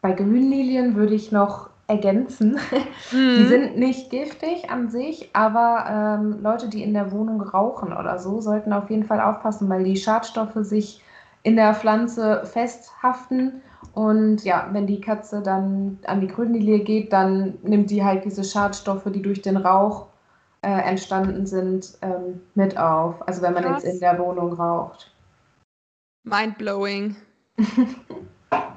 [0.00, 2.58] bei Grünlilien würde ich noch ergänzen.
[3.12, 3.36] Mhm.
[3.36, 8.18] Die sind nicht giftig an sich, aber ähm, Leute, die in der Wohnung rauchen oder
[8.18, 11.00] so, sollten auf jeden Fall aufpassen, weil die Schadstoffe sich
[11.44, 13.62] in der Pflanze festhaften.
[13.94, 18.42] Und ja, wenn die Katze dann an die Grünlilie geht, dann nimmt die halt diese
[18.42, 20.06] Schadstoffe, die durch den Rauch
[20.66, 23.26] äh, entstanden sind, ähm, mit auf.
[23.28, 23.84] Also wenn man Krass.
[23.84, 25.12] jetzt in der Wohnung raucht.
[26.24, 27.14] Mindblowing.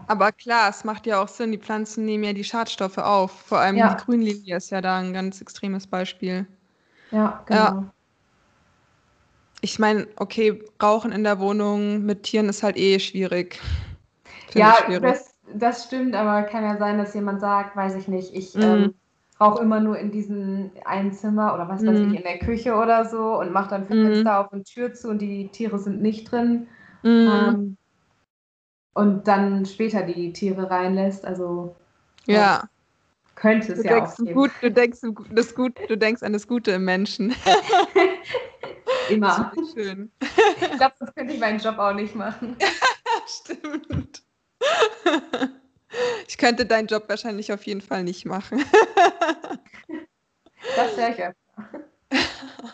[0.07, 3.31] Aber klar, es macht ja auch Sinn, die Pflanzen nehmen ja die Schadstoffe auf.
[3.31, 3.95] Vor allem ja.
[3.95, 6.45] die Grünlinie ist ja da ein ganz extremes Beispiel.
[7.09, 7.59] Ja, genau.
[7.59, 7.93] Ja.
[9.61, 13.59] Ich meine, okay, Rauchen in der Wohnung mit Tieren ist halt eh schwierig.
[14.53, 15.01] ja, schwierig.
[15.01, 18.61] Das, das stimmt, aber kann ja sein, dass jemand sagt, weiß ich nicht, ich mm.
[18.61, 18.93] ähm,
[19.39, 22.15] rauche immer nur in diesem einen Zimmer oder was weiß ich, mhm.
[22.15, 24.45] in der Küche oder so und mache dann Fenster mm.
[24.45, 26.67] auf und Tür zu und die Tiere sind nicht drin.
[27.03, 27.31] Mhm.
[27.31, 27.77] Ähm,
[28.93, 31.25] und dann später die Tiere reinlässt.
[31.25, 31.75] Also
[32.25, 32.63] ja.
[33.35, 34.33] Könnte es du ja auch geben.
[34.33, 34.99] Gut, du, denkst,
[35.31, 37.33] das gut, du denkst an das Gute im Menschen.
[39.09, 39.51] Immer.
[39.73, 40.11] schön.
[40.21, 42.55] Ich glaube, sonst könnte ich meinen Job auch nicht machen.
[43.27, 44.23] Stimmt.
[46.27, 48.63] Ich könnte deinen Job wahrscheinlich auf jeden Fall nicht machen.
[50.75, 51.79] Das wäre ich öfter.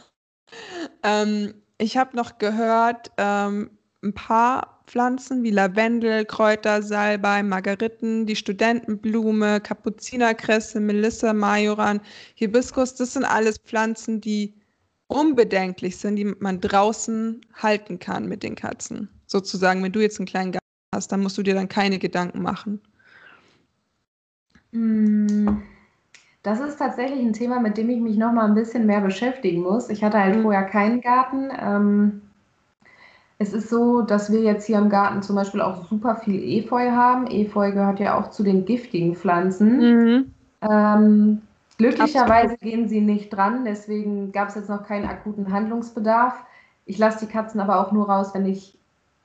[1.03, 3.69] ähm, ich habe noch gehört, ähm,
[4.03, 12.01] ein paar Pflanzen wie Lavendel, Kräuter, Salbei, Margeriten, die Studentenblume, Kapuzinerkresse, Melissa, Majoran,
[12.35, 14.53] Hibiskus, das sind alles Pflanzen, die
[15.07, 19.09] unbedenklich sind, die man draußen halten kann mit den Katzen.
[19.27, 22.41] Sozusagen, wenn du jetzt einen kleinen Garten hast, dann musst du dir dann keine Gedanken
[22.41, 22.81] machen.
[24.75, 25.61] Mm,
[26.43, 29.61] das ist tatsächlich ein Thema, mit dem ich mich noch mal ein bisschen mehr beschäftigen
[29.61, 29.89] muss.
[29.89, 30.43] Ich hatte halt mhm.
[30.43, 31.49] vorher keinen Garten.
[31.59, 32.21] Ähm,
[33.37, 36.91] es ist so, dass wir jetzt hier im Garten zum Beispiel auch super viel Efeu
[36.91, 37.27] haben.
[37.27, 39.77] Efeu gehört ja auch zu den giftigen Pflanzen.
[39.77, 40.33] Mhm.
[40.61, 41.41] Ähm,
[41.77, 46.45] glücklicherweise gehen sie nicht dran, deswegen gab es jetzt noch keinen akuten Handlungsbedarf.
[46.85, 48.74] Ich lasse die Katzen aber auch nur raus, wenn ich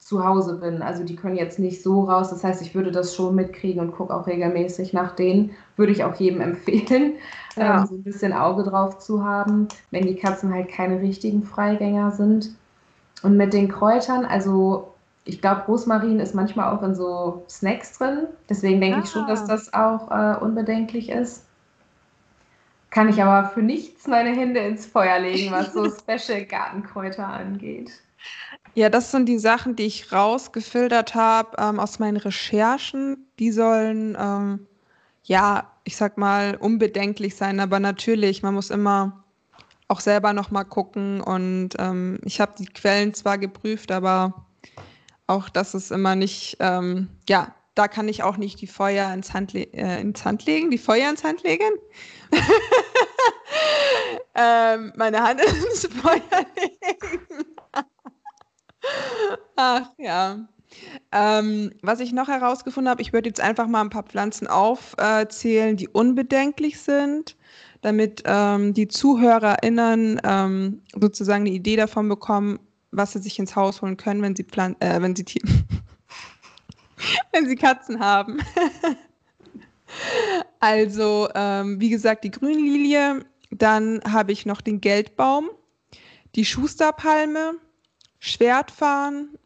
[0.00, 0.82] zu Hause bin.
[0.82, 2.30] Also die können jetzt nicht so raus.
[2.30, 5.50] Das heißt, ich würde das schon mitkriegen und gucke auch regelmäßig nach denen.
[5.76, 7.14] Würde ich auch jedem empfehlen,
[7.56, 7.80] ja.
[7.80, 12.10] ähm, so ein bisschen Auge drauf zu haben, wenn die Katzen halt keine richtigen Freigänger
[12.10, 12.50] sind.
[13.22, 18.26] Und mit den Kräutern, also ich glaube, Rosmarin ist manchmal auch in so Snacks drin.
[18.48, 19.02] Deswegen denke ah.
[19.04, 19.46] ich schon, dass ah.
[19.46, 21.44] das auch äh, unbedenklich ist.
[22.88, 27.92] Kann ich aber für nichts meine Hände ins Feuer legen, was so Special Gartenkräuter angeht.
[28.74, 33.26] Ja, das sind die Sachen, die ich rausgefiltert habe ähm, aus meinen Recherchen.
[33.38, 34.66] Die sollen, ähm,
[35.24, 39.24] ja, ich sag mal, unbedenklich sein, aber natürlich, man muss immer
[39.88, 41.20] auch selber noch mal gucken.
[41.20, 44.46] Und ähm, ich habe die Quellen zwar geprüft, aber
[45.26, 49.32] auch das ist immer nicht, ähm, ja, da kann ich auch nicht die Feuer ins
[49.32, 51.70] Hand, äh, ins Hand legen, die Feuer ins Hand legen.
[54.34, 56.20] ähm, meine Hand ins Feuer
[56.56, 57.49] legen.
[59.56, 60.38] Ach ja.
[61.12, 65.76] Ähm, was ich noch herausgefunden habe, ich würde jetzt einfach mal ein paar Pflanzen aufzählen,
[65.76, 67.36] die unbedenklich sind
[67.82, 72.58] damit ähm, die ZuhörerInnen ähm, sozusagen eine Idee davon bekommen,
[72.90, 75.24] was sie sich ins Haus holen können, wenn sie, Plan äh, wenn sie,
[77.32, 78.38] wenn sie Katzen haben.
[80.60, 85.50] also, ähm, wie gesagt, die Grünlilie, dann habe ich noch den Geldbaum,
[86.34, 87.54] die Schusterpalme,
[88.20, 89.36] Schwertfahren,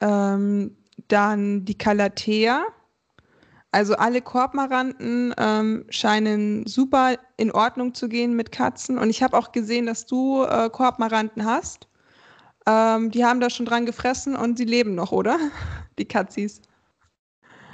[0.00, 0.76] ähm,
[1.08, 2.64] dann die Calathea,
[3.72, 8.98] also alle Korbmaranten ähm, scheinen super in Ordnung zu gehen mit Katzen.
[8.98, 11.88] Und ich habe auch gesehen, dass du äh, Korbmaranten hast.
[12.66, 15.38] Ähm, die haben da schon dran gefressen und sie leben noch, oder?
[15.98, 16.62] Die Katzis.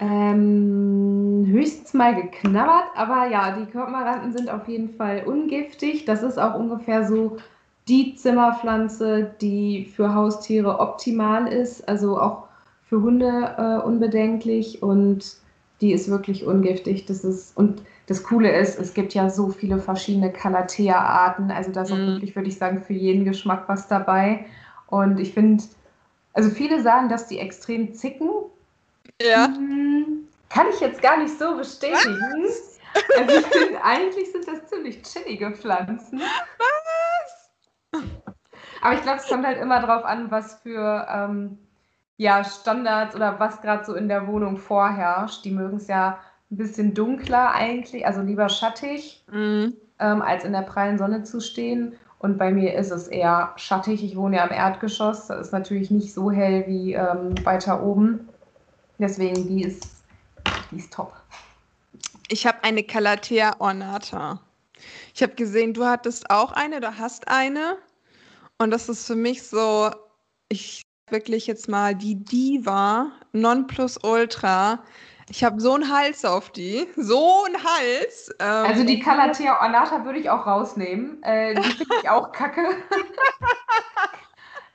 [0.01, 6.07] Ähm, höchstens mal geknabbert, aber ja, die Korbmaranten sind auf jeden Fall ungiftig.
[6.07, 7.37] Das ist auch ungefähr so
[7.91, 11.87] die Zimmerpflanze, die für Haustiere optimal ist.
[11.89, 12.45] Also auch
[12.89, 15.37] für Hunde äh, unbedenklich und
[15.81, 17.07] die ist wirklich ungiftig.
[17.07, 21.51] Das ist, und das Coole ist, es gibt ja so viele verschiedene Calathea-Arten.
[21.51, 22.07] Also da ist mhm.
[22.07, 24.47] wirklich, würde ich sagen, für jeden Geschmack was dabei.
[24.87, 25.65] Und ich finde,
[26.33, 28.29] also viele sagen, dass die extrem zicken.
[29.21, 29.47] Ja.
[29.47, 32.45] Hm, kann ich jetzt gar nicht so bestätigen.
[32.45, 32.79] Was?
[33.19, 36.21] Also ich finde, eigentlich sind das ziemlich chillige Pflanzen.
[36.21, 37.10] Was?
[38.83, 41.59] Aber ich glaube, es kommt halt immer darauf an, was für ähm,
[42.17, 45.45] ja, Standards oder was gerade so in der Wohnung vorherrscht.
[45.45, 46.19] Die mögen es ja
[46.51, 49.75] ein bisschen dunkler eigentlich, also lieber schattig, mhm.
[49.99, 51.95] ähm, als in der prallen Sonne zu stehen.
[52.19, 54.05] Und bei mir ist es eher schattig.
[54.05, 55.29] Ich wohne ja im Erdgeschoss.
[55.29, 58.29] Das ist natürlich nicht so hell wie ähm, weiter oben.
[58.99, 59.87] Deswegen, die ist,
[60.71, 61.15] die ist top.
[62.29, 64.39] Ich habe eine Calathea ornata.
[65.15, 67.79] Ich habe gesehen, du hattest auch eine, du hast eine.
[68.59, 69.91] Und das ist für mich so,
[70.49, 74.83] ich wirklich jetzt mal die Diva Nonplusultra.
[75.29, 76.89] Ich habe so einen Hals auf die.
[76.97, 78.35] So einen Hals.
[78.41, 81.23] Ähm, also die Calathea ornata würde ich auch rausnehmen.
[81.23, 82.63] Äh, die finde ich auch kacke.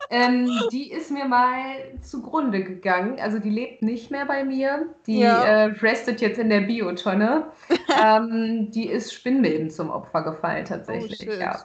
[0.10, 3.20] ähm, die ist mir mal zugrunde gegangen.
[3.20, 4.88] Also die lebt nicht mehr bei mir.
[5.08, 5.43] Die ja.
[5.43, 7.47] äh, restet jetzt in der Biotonne.
[8.03, 11.28] ähm, die ist Spinnweben zum Opfer gefallen tatsächlich.
[11.28, 11.64] Oh, ja.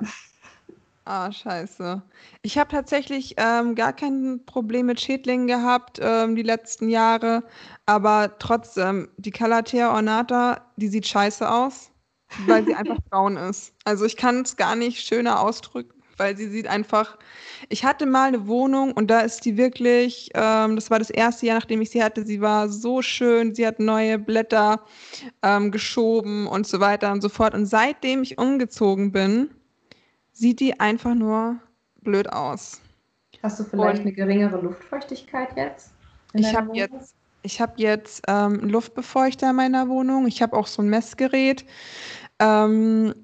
[1.05, 2.03] Ah, scheiße.
[2.43, 7.43] Ich habe tatsächlich ähm, gar kein Problem mit Schädlingen gehabt ähm, die letzten Jahre,
[7.85, 11.91] aber trotzdem, die Calathea ornata, die sieht scheiße aus,
[12.47, 13.75] weil sie einfach braun ist.
[13.85, 17.17] Also ich kann es gar nicht schöner ausdrücken, weil sie sieht einfach.
[17.71, 21.47] Ich hatte mal eine Wohnung und da ist die wirklich, ähm, das war das erste
[21.47, 24.85] Jahr, nachdem ich sie hatte, sie war so schön, sie hat neue Blätter
[25.43, 27.55] ähm, geschoben und so weiter und so fort.
[27.55, 29.51] Und seitdem ich umgezogen bin,
[30.33, 31.59] sieht die einfach nur
[32.03, 32.81] blöd aus.
[33.43, 35.93] Hast du vielleicht Und eine geringere Luftfeuchtigkeit jetzt?
[36.35, 40.27] Ich habe jetzt, ich hab jetzt ähm, einen Luftbefeuchter in meiner Wohnung.
[40.27, 41.65] Ich habe auch so ein Messgerät.
[42.39, 43.15] Ähm,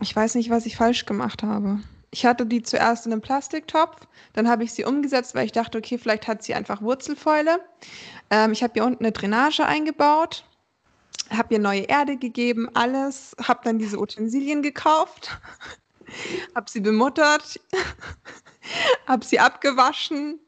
[0.00, 1.78] ich weiß nicht, was ich falsch gemacht habe.
[2.10, 5.78] Ich hatte die zuerst in einem Plastiktopf, dann habe ich sie umgesetzt, weil ich dachte,
[5.78, 7.60] okay, vielleicht hat sie einfach Wurzelfäule.
[8.30, 10.44] Ähm, ich habe hier unten eine Drainage eingebaut,
[11.30, 15.38] habe ihr neue Erde gegeben, alles, habe dann diese Utensilien gekauft,
[16.54, 17.60] habe sie bemuttert,
[19.06, 20.40] habe sie abgewaschen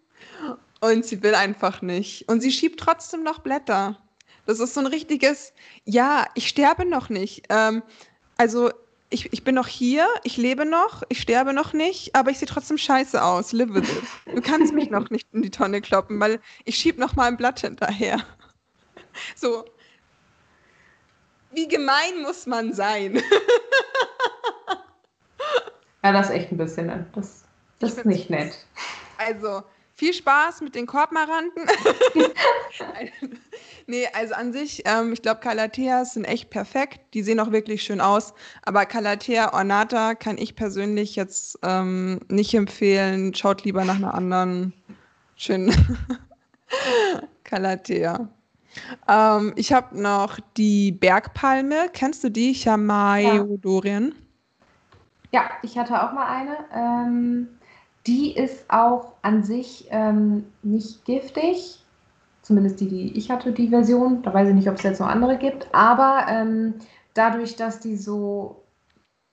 [0.80, 2.26] und sie will einfach nicht.
[2.28, 3.98] Und sie schiebt trotzdem noch Blätter.
[4.46, 5.52] Das ist so ein richtiges,
[5.84, 7.44] ja, ich sterbe noch nicht.
[7.50, 7.82] Ähm,
[8.38, 8.70] also
[9.10, 12.48] ich, ich bin noch hier, ich lebe noch, ich sterbe noch nicht, aber ich sehe
[12.48, 13.52] trotzdem scheiße aus.
[13.52, 14.36] Live with it.
[14.36, 17.36] Du kannst mich noch nicht in die Tonne kloppen, weil ich schieb noch mal ein
[17.36, 18.20] Blatt hinterher.
[19.34, 19.64] So.
[21.52, 23.20] Wie gemein muss man sein?
[26.02, 27.44] Ja, das ist echt ein bisschen, das,
[27.78, 28.54] das ist nicht nett.
[29.18, 29.62] Also,
[30.00, 31.66] viel Spaß mit den Korbmaranten.
[33.86, 37.00] nee, also an sich, ähm, ich glaube, Calatheas sind echt perfekt.
[37.12, 38.32] Die sehen auch wirklich schön aus.
[38.62, 43.34] Aber Calathea ornata kann ich persönlich jetzt ähm, nicht empfehlen.
[43.34, 44.72] Schaut lieber nach einer anderen
[45.36, 45.70] schönen
[47.44, 48.26] Calathea.
[49.06, 51.90] Ähm, ich habe noch die Bergpalme.
[51.92, 52.54] Kennst du die?
[52.54, 54.14] Chamaeodorien.
[54.14, 54.20] Ja.
[55.32, 57.46] Ja, ich hatte auch mal eine.
[58.10, 61.84] Die ist auch an sich ähm, nicht giftig.
[62.42, 64.22] Zumindest die, die ich hatte, die Version.
[64.22, 65.68] Da weiß ich nicht, ob es jetzt noch andere gibt.
[65.72, 66.74] Aber ähm,
[67.14, 68.64] dadurch, dass die so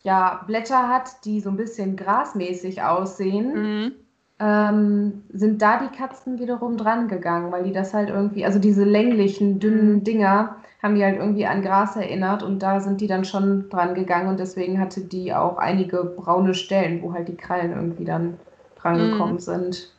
[0.03, 3.91] ja, Blätter hat, die so ein bisschen grasmäßig aussehen, mhm
[4.39, 8.83] ähm, sind da die Katzen wiederum dran gegangen, weil die das halt irgendwie, also diese
[8.83, 10.03] länglichen, dünnen mhm.
[10.03, 13.95] Dinger, haben die halt irgendwie an Gras erinnert und da sind die dann schon dran
[13.95, 18.37] gegangen und deswegen hatte die auch einige braune Stellen, wo halt die Krallen irgendwie dann
[18.81, 19.39] dran mhm.
[19.39, 19.91] sind.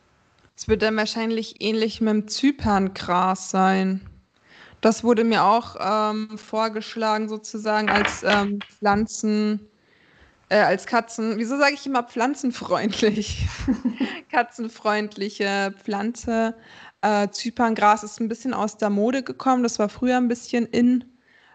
[0.57, 4.01] Es wird dann wahrscheinlich ähnlich mit dem Zyperngras sein.
[4.81, 9.69] Das wurde mir auch ähm, vorgeschlagen, sozusagen als ähm, Pflanzen
[10.51, 13.47] äh, als Katzen, wieso sage ich immer pflanzenfreundlich?
[14.31, 16.55] Katzenfreundliche Pflanze.
[17.03, 19.63] Äh, Zyperngras ist ein bisschen aus der Mode gekommen.
[19.63, 21.05] Das war früher ein bisschen in,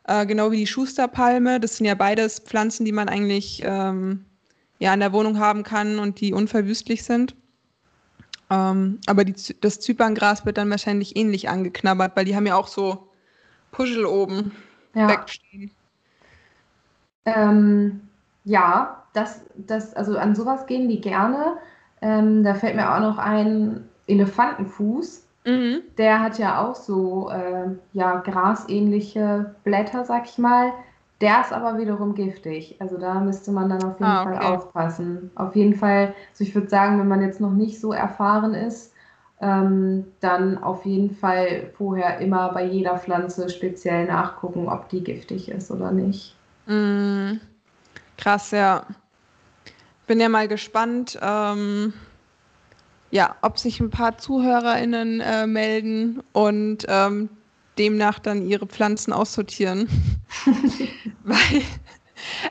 [0.08, 1.60] äh, genau wie die Schusterpalme.
[1.60, 4.26] Das sind ja beides Pflanzen, die man eigentlich ähm,
[4.84, 7.38] ja, in der Wohnung haben kann und die unverwüstlich sind.
[8.50, 12.68] Ähm, aber die, das Zyperngras wird dann wahrscheinlich ähnlich angeknabbert, weil die haben ja auch
[12.68, 13.08] so
[13.72, 14.52] Puschel oben
[14.94, 15.08] ja.
[15.08, 15.72] wegstehen.
[17.24, 18.02] Ähm,
[18.44, 21.56] ja, das, das, also an sowas gehen die gerne.
[22.02, 25.26] Ähm, da fällt mir auch noch ein Elefantenfuß.
[25.46, 25.82] Mhm.
[25.98, 30.74] Der hat ja auch so äh, ja, grasähnliche Blätter, sag ich mal.
[31.24, 32.76] Der ist aber wiederum giftig.
[32.80, 34.36] Also da müsste man dann auf jeden ah, okay.
[34.36, 35.32] Fall aufpassen.
[35.36, 38.92] Auf jeden Fall, also ich würde sagen, wenn man jetzt noch nicht so erfahren ist,
[39.40, 45.48] ähm, dann auf jeden Fall vorher immer bei jeder Pflanze speziell nachgucken, ob die giftig
[45.48, 46.36] ist oder nicht.
[46.66, 47.40] Mm,
[48.18, 48.86] krass, ja.
[50.08, 51.94] Bin ja mal gespannt, ähm,
[53.12, 57.30] ja, ob sich ein paar ZuhörerInnen äh, melden und ähm,
[57.78, 59.88] demnach dann ihre Pflanzen aussortieren.
[61.28, 61.62] Weil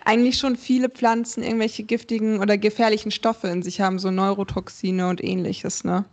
[0.04, 5.22] eigentlich schon viele Pflanzen irgendwelche giftigen oder gefährlichen Stoffe in sich haben, so Neurotoxine und
[5.22, 6.04] ähnliches, ne?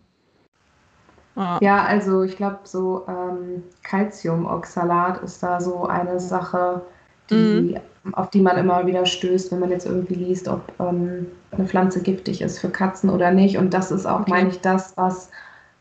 [1.35, 6.81] Ja, ja also ich glaube, so ähm, Calciumoxalat ist da so eine Sache,
[7.29, 8.13] die, mhm.
[8.13, 12.01] auf die man immer wieder stößt, wenn man jetzt irgendwie liest, ob ähm, eine Pflanze
[12.01, 13.57] giftig ist für Katzen oder nicht.
[13.57, 14.31] Und das ist auch, okay.
[14.31, 15.29] meine ich, das, was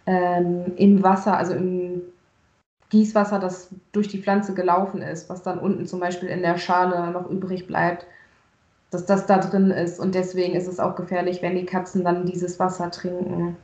[0.07, 2.03] ähm, im Wasser, also im
[2.91, 7.11] Gießwasser, das durch die Pflanze gelaufen ist, was dann unten zum Beispiel in der Schale
[7.11, 8.07] noch übrig bleibt,
[8.91, 10.01] dass das da drin ist.
[10.01, 13.57] Und deswegen ist es auch gefährlich, wenn die Katzen dann dieses Wasser trinken.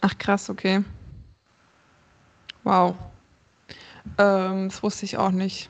[0.00, 0.84] Ach krass, okay.
[2.62, 2.94] Wow.
[4.18, 5.68] Ähm, das wusste ich auch nicht.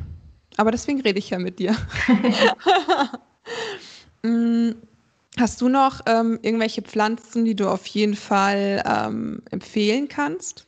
[0.57, 1.75] Aber deswegen rede ich ja mit dir.
[4.23, 4.73] mm,
[5.39, 10.67] hast du noch ähm, irgendwelche Pflanzen, die du auf jeden Fall ähm, empfehlen kannst?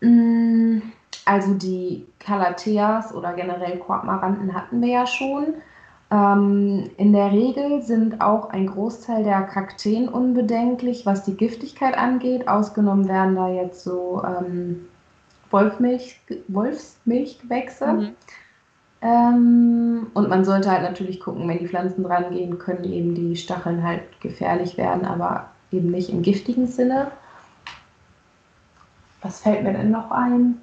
[0.00, 0.78] Mm,
[1.24, 5.54] also die Calatheas oder generell Korkmaranten hatten wir ja schon.
[6.10, 12.48] Ähm, in der Regel sind auch ein Großteil der Kakteen unbedenklich, was die Giftigkeit angeht.
[12.48, 14.86] Ausgenommen werden da jetzt so ähm,
[15.50, 17.92] Wolfmilch, Wolfsmilchgewächse.
[17.92, 18.08] Mhm.
[19.02, 23.36] Ähm, und man sollte halt natürlich gucken, wenn die Pflanzen dran gehen, können eben die
[23.36, 27.12] Stacheln halt gefährlich werden, aber eben nicht im giftigen Sinne.
[29.22, 30.60] Was fällt mir denn noch ein?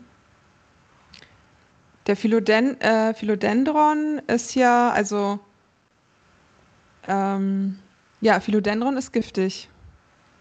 [2.08, 5.40] Der Philodend äh, Philodendron ist ja, also,
[7.08, 7.78] ähm,
[8.22, 9.70] ja, Philodendron ist giftig.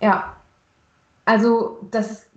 [0.00, 0.36] Ja,
[1.24, 2.30] also das ist,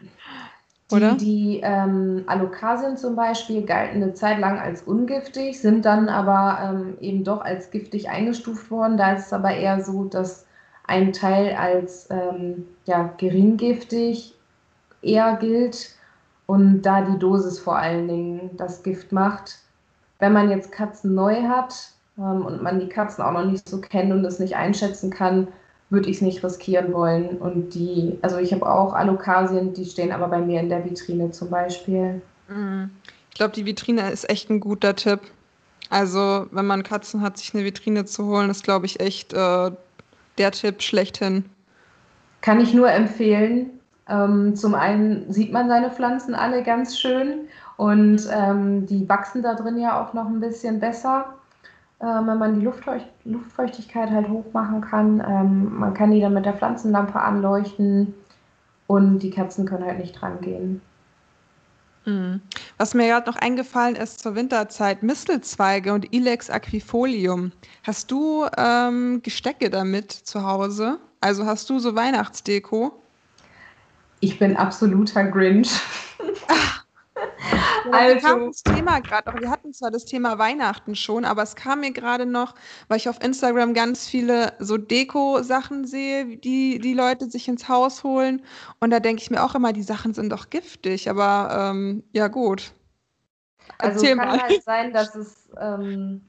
[0.92, 6.60] die, die ähm, Alokasien zum Beispiel galten eine Zeit lang als ungiftig, sind dann aber
[6.64, 8.98] ähm, eben doch als giftig eingestuft worden.
[8.98, 10.48] Da ist es aber eher so, dass
[10.88, 14.34] ein Teil als ähm, ja, geringgiftig
[15.02, 15.96] eher gilt
[16.46, 19.60] und da die Dosis vor allen Dingen das Gift macht.
[20.20, 23.80] Wenn man jetzt Katzen neu hat ähm, und man die Katzen auch noch nicht so
[23.80, 25.48] kennt und es nicht einschätzen kann,
[25.90, 27.38] würde ich es nicht riskieren wollen.
[27.38, 31.32] Und die, also ich habe auch Alokasien, die stehen aber bei mir in der Vitrine
[31.32, 32.22] zum Beispiel.
[32.48, 32.90] Mhm.
[33.30, 35.22] Ich glaube, die Vitrine ist echt ein guter Tipp.
[35.90, 39.72] Also, wenn man Katzen hat, sich eine Vitrine zu holen, ist, glaube ich, echt äh,
[40.38, 41.46] der Tipp schlechthin.
[42.42, 43.79] Kann ich nur empfehlen.
[44.10, 47.48] Ähm, zum einen sieht man seine Pflanzen alle ganz schön
[47.78, 51.34] und ähm, die wachsen da drin ja auch noch ein bisschen besser
[52.00, 55.24] äh, wenn man die Luftfeucht Luftfeuchtigkeit halt hoch machen kann.
[55.28, 58.14] Ähm, man kann die dann mit der Pflanzenlampe anleuchten
[58.88, 60.82] und die Katzen können halt nicht dran gehen.
[62.06, 62.42] Mhm.
[62.78, 67.52] Was mir gerade noch eingefallen ist zur Winterzeit, Mistelzweige und Ilex aquifolium.
[67.84, 70.98] Hast du ähm, Gestecke damit zu Hause?
[71.20, 72.94] Also hast du so Weihnachtsdeko?
[74.20, 75.72] Ich bin absoluter Grinch.
[77.92, 79.40] also, kam das Thema gerade.
[79.40, 82.56] Wir hatten zwar das Thema Weihnachten schon, aber es kam mir gerade noch,
[82.88, 88.04] weil ich auf Instagram ganz viele so Deko-Sachen sehe, die die Leute sich ins Haus
[88.04, 88.42] holen.
[88.80, 91.10] Und da denke ich mir auch immer, die Sachen sind doch giftig.
[91.10, 92.74] Aber ähm, ja, gut.
[93.78, 94.42] Also Erzähl kann mal.
[94.42, 95.50] halt sein, dass es.
[95.60, 96.22] Ähm,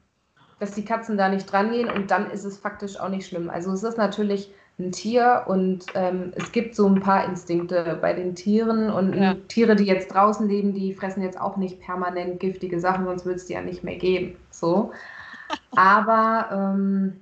[0.60, 3.48] dass die Katzen da nicht dran gehen und dann ist es faktisch auch nicht schlimm.
[3.48, 8.12] Also es ist natürlich ein Tier und ähm, es gibt so ein paar Instinkte bei
[8.12, 9.34] den Tieren und ja.
[9.48, 13.36] Tiere, die jetzt draußen leben, die fressen jetzt auch nicht permanent giftige Sachen, sonst würde
[13.36, 14.36] es die ja nicht mehr geben.
[14.50, 14.92] So.
[15.76, 17.20] Aber ähm,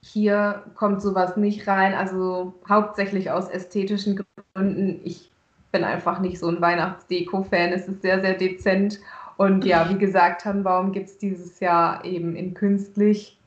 [0.00, 4.22] hier kommt sowas nicht rein, also hauptsächlich aus ästhetischen
[4.54, 5.00] Gründen.
[5.04, 5.30] Ich
[5.72, 9.00] bin einfach nicht so ein Weihnachtsdeko-Fan, es ist sehr, sehr dezent.
[9.36, 13.38] Und ja, wie gesagt, Tannenbaum gibt es dieses Jahr eben in künstlich.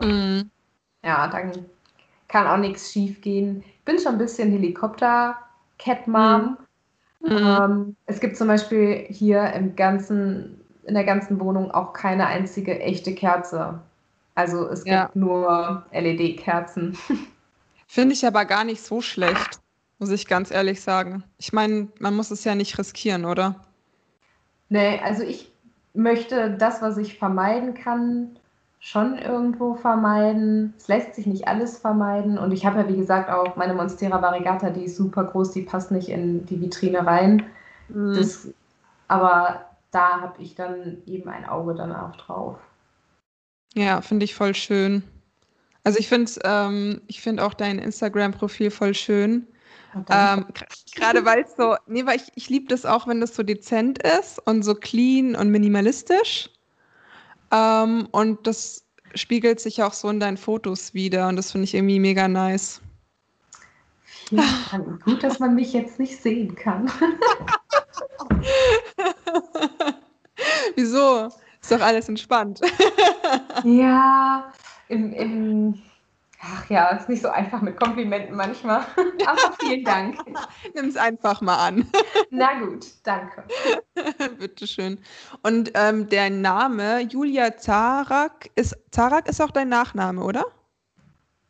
[0.00, 0.50] Mhm.
[1.04, 1.52] Ja, dann
[2.32, 3.62] kann auch nichts schief gehen.
[3.66, 6.56] Ich bin schon ein bisschen Helikopter-Cat-Mom.
[7.20, 7.30] Mhm.
[7.30, 12.80] Ähm, es gibt zum Beispiel hier im ganzen, in der ganzen Wohnung auch keine einzige
[12.80, 13.78] echte Kerze.
[14.34, 15.10] Also es gibt ja.
[15.12, 16.96] nur LED-Kerzen.
[17.86, 19.60] Finde ich aber gar nicht so schlecht,
[19.98, 21.24] muss ich ganz ehrlich sagen.
[21.36, 23.56] Ich meine, man muss es ja nicht riskieren, oder?
[24.70, 25.52] Nee, also ich
[25.92, 28.38] möchte das, was ich vermeiden kann,
[28.84, 30.74] schon irgendwo vermeiden.
[30.76, 32.36] Es lässt sich nicht alles vermeiden.
[32.36, 35.62] Und ich habe ja, wie gesagt, auch meine Monstera variegata, die ist super groß, die
[35.62, 37.46] passt nicht in die Vitrine rein.
[37.88, 38.14] Mhm.
[38.16, 38.48] Das,
[39.06, 42.58] aber da habe ich dann eben ein Auge dann auch drauf.
[43.74, 45.04] Ja, finde ich voll schön.
[45.84, 49.46] Also ich finde ähm, ich find auch dein Instagram-Profil voll schön.
[50.10, 50.46] Ähm,
[50.96, 54.02] Gerade weil es so, nee, weil ich, ich liebe das auch, wenn das so dezent
[54.02, 56.50] ist und so clean und minimalistisch.
[57.52, 58.84] Ähm, und das
[59.14, 62.80] spiegelt sich auch so in deinen Fotos wieder und das finde ich irgendwie mega nice.
[64.30, 64.44] Ja,
[65.04, 66.90] gut, dass man mich jetzt nicht sehen kann.
[70.74, 71.28] Wieso?
[71.60, 72.60] Ist doch alles entspannt.
[73.64, 74.50] ja,
[74.88, 75.82] im, im
[76.44, 78.80] Ach ja, ist nicht so einfach mit Komplimenten manchmal.
[79.26, 80.16] Aber vielen Dank.
[80.74, 81.86] Nimm es einfach mal an.
[82.30, 83.44] Na gut, danke.
[84.38, 84.98] Bitteschön.
[85.44, 90.44] Und ähm, der Name Julia Zarak ist, Zarak ist auch dein Nachname, oder?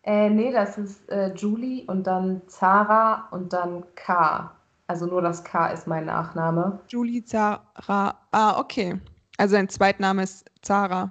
[0.02, 4.52] Äh, nee, das ist äh, Julie und dann Zara und dann K.
[4.88, 6.80] Also nur das K ist mein Nachname.
[6.88, 8.14] Julie Zara.
[8.30, 9.00] Ah, okay.
[9.38, 11.10] Also dein Zweitname ist Zara.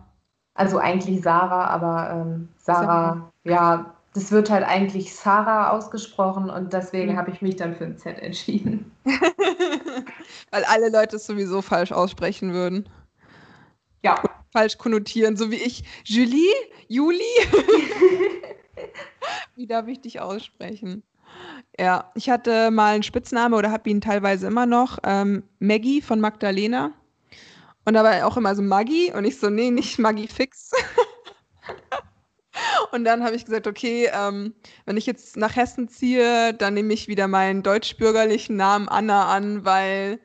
[0.54, 7.14] Also eigentlich Sarah, aber ähm, Sarah, ja, das wird halt eigentlich Sarah ausgesprochen und deswegen
[7.14, 7.18] mhm.
[7.18, 8.92] habe ich mich dann für ein Z entschieden.
[10.52, 12.90] Weil alle Leute es sowieso falsch aussprechen würden.
[14.04, 14.20] Ja.
[14.20, 15.84] Oder falsch konnotieren, so wie ich.
[16.04, 16.54] Julie?
[16.88, 17.20] Juli?
[19.56, 21.04] wie darf ich dich aussprechen?
[21.80, 25.00] Ja, ich hatte mal einen Spitzname oder habe ihn teilweise immer noch.
[25.04, 26.92] Ähm, Maggie von Magdalena.
[27.86, 30.72] Und da war auch immer so Maggi und ich so, nee, nicht Maggi fix.
[32.92, 34.54] und dann habe ich gesagt, okay, ähm,
[34.86, 39.66] wenn ich jetzt nach Hessen ziehe, dann nehme ich wieder meinen deutschbürgerlichen Namen Anna an,
[39.66, 40.20] weil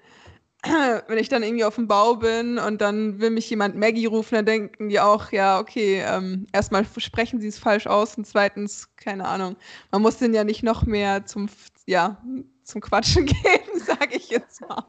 [1.08, 4.34] wenn ich dann irgendwie auf dem Bau bin und dann will mich jemand Maggie rufen,
[4.34, 8.88] dann denken die auch, ja, okay, ähm, erstmal sprechen sie es falsch aus und zweitens,
[8.96, 9.56] keine Ahnung,
[9.90, 11.48] man muss den ja nicht noch mehr zum,
[11.86, 12.20] ja,
[12.64, 14.84] zum Quatschen geben, sage ich jetzt mal.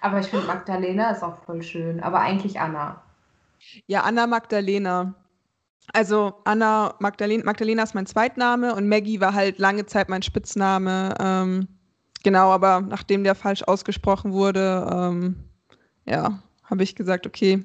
[0.00, 2.00] Aber ich finde Magdalena ist auch voll schön.
[2.00, 3.02] Aber eigentlich Anna.
[3.86, 5.14] Ja, Anna Magdalena.
[5.92, 11.14] Also Anna Magdalena, Magdalena ist mein Zweitname und Maggie war halt lange Zeit mein Spitzname.
[11.18, 11.68] Ähm,
[12.22, 15.36] genau, aber nachdem der falsch ausgesprochen wurde, ähm,
[16.06, 17.64] ja, habe ich gesagt, okay,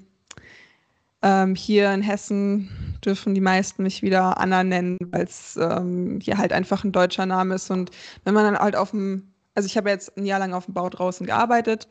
[1.22, 2.70] ähm, hier in Hessen
[3.04, 7.26] dürfen die meisten mich wieder Anna nennen, weil es ähm, hier halt einfach ein deutscher
[7.26, 7.70] Name ist.
[7.72, 7.92] Und
[8.24, 10.74] wenn man dann halt auf dem, also ich habe jetzt ein Jahr lang auf dem
[10.74, 11.88] Bau draußen gearbeitet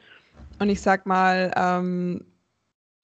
[0.59, 2.25] und ich sag mal, ähm,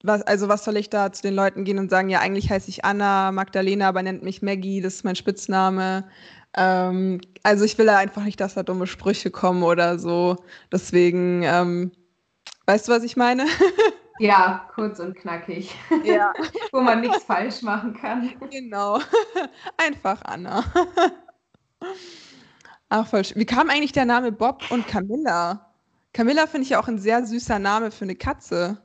[0.03, 2.69] was, also was soll ich da zu den Leuten gehen und sagen, ja, eigentlich heiße
[2.71, 6.09] ich Anna Magdalena, aber nennt mich Maggie, das ist mein Spitzname.
[6.57, 10.37] Ähm, also ich will da einfach nicht, dass da dumme Sprüche kommen oder so.
[10.73, 11.93] Deswegen, ähm,
[12.67, 13.47] weißt du, was ich meine?
[14.23, 15.75] Ja, kurz und knackig.
[16.05, 16.35] Ja.
[16.73, 18.31] Wo man nichts falsch machen kann.
[18.51, 19.01] Genau.
[19.79, 20.63] Einfach Anna.
[22.91, 23.41] Ach, voll schön.
[23.41, 25.73] Wie kam eigentlich der Name Bob und Camilla?
[26.13, 28.83] Camilla finde ich ja auch ein sehr süßer Name für eine Katze.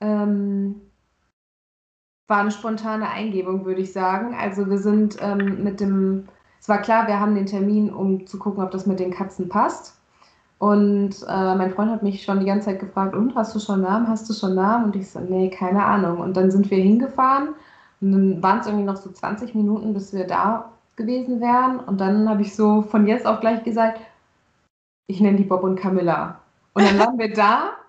[0.00, 0.80] Ähm,
[2.28, 4.34] war eine spontane Eingebung, würde ich sagen.
[4.34, 6.28] Also wir sind ähm, mit dem,
[6.60, 9.48] es war klar, wir haben den Termin, um zu gucken, ob das mit den Katzen
[9.48, 9.96] passt.
[10.58, 13.82] Und äh, mein Freund hat mich schon die ganze Zeit gefragt, und hast du schon
[13.82, 14.86] Namen, hast du schon Namen?
[14.86, 16.18] Und ich so, nee, keine Ahnung.
[16.18, 17.50] Und dann sind wir hingefahren
[18.00, 21.78] und dann waren es irgendwie noch so 20 Minuten, bis wir da gewesen wären.
[21.80, 24.00] Und dann habe ich so von jetzt auf gleich gesagt,
[25.08, 26.40] ich nenne die Bob und Camilla.
[26.72, 27.72] Und dann waren wir da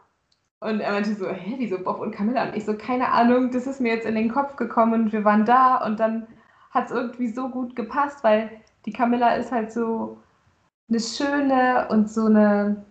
[0.59, 2.47] und er meinte so, hä, wieso Bob und Camilla?
[2.47, 5.23] Und ich so, keine Ahnung, das ist mir jetzt in den Kopf gekommen und wir
[5.23, 6.27] waren da und dann
[6.71, 8.49] hat es irgendwie so gut gepasst, weil
[8.85, 10.17] die Camilla ist halt so
[10.89, 12.83] eine schöne und so eine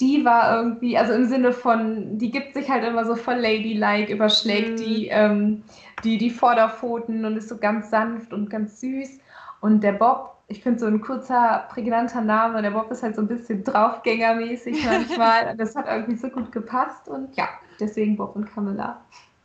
[0.00, 4.72] Diva irgendwie, also im Sinne von, die gibt sich halt immer so voll ladylike, überschlägt
[4.72, 4.76] mhm.
[4.76, 5.62] die, ähm,
[6.04, 9.18] die, die Vorderpfoten und ist so ganz sanft und ganz süß.
[9.60, 12.60] Und der Bob ich finde so ein kurzer, prägnanter Name.
[12.60, 15.56] Der Bob ist halt so ein bisschen draufgängermäßig manchmal.
[15.56, 17.48] das hat irgendwie so gut gepasst und ja,
[17.78, 19.00] deswegen Bob und Camilla.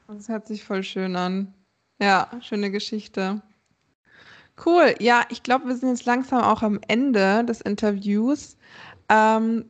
[0.07, 1.53] Das hört sich voll schön an.
[2.01, 3.41] Ja, schöne Geschichte.
[4.65, 4.95] Cool.
[4.99, 8.57] Ja, ich glaube, wir sind jetzt langsam auch am Ende des Interviews.
[9.07, 9.65] Ähm,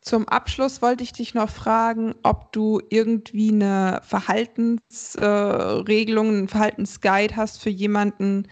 [0.00, 7.36] zum Abschluss wollte ich dich noch fragen, ob du irgendwie eine Verhaltensregelung, äh, einen Verhaltensguide
[7.36, 8.46] hast für jemanden,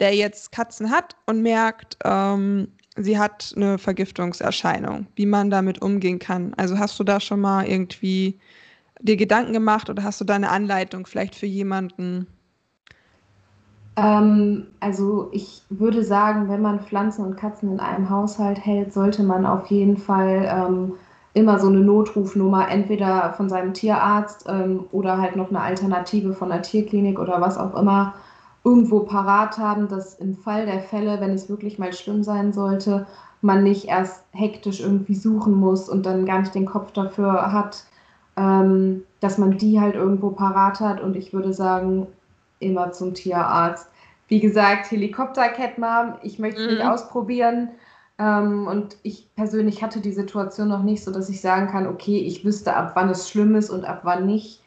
[0.00, 6.18] der jetzt Katzen hat und merkt, ähm, sie hat eine Vergiftungserscheinung, wie man damit umgehen
[6.18, 6.54] kann.
[6.56, 8.38] Also hast du da schon mal irgendwie
[9.00, 12.26] dir Gedanken gemacht oder hast du da eine Anleitung vielleicht für jemanden?
[13.96, 19.22] Ähm, also ich würde sagen, wenn man Pflanzen und Katzen in einem Haushalt hält, sollte
[19.22, 20.94] man auf jeden Fall ähm,
[21.34, 26.48] immer so eine Notrufnummer, entweder von seinem Tierarzt ähm, oder halt noch eine Alternative von
[26.48, 28.14] der Tierklinik oder was auch immer
[28.64, 33.06] irgendwo parat haben, dass im Fall der Fälle, wenn es wirklich mal schlimm sein sollte,
[33.42, 37.84] man nicht erst hektisch irgendwie suchen muss und dann gar nicht den Kopf dafür hat,
[38.36, 41.00] ähm, dass man die halt irgendwo parat hat.
[41.00, 42.06] Und ich würde sagen,
[42.58, 43.88] immer zum Tierarzt.
[44.28, 46.74] Wie gesagt, Helikopter-Catmom, ich möchte es mhm.
[46.74, 47.70] nicht ausprobieren.
[48.18, 52.18] Ähm, und ich persönlich hatte die Situation noch nicht so, dass ich sagen kann, okay,
[52.18, 54.62] ich wüsste, ab wann es schlimm ist und ab wann nicht.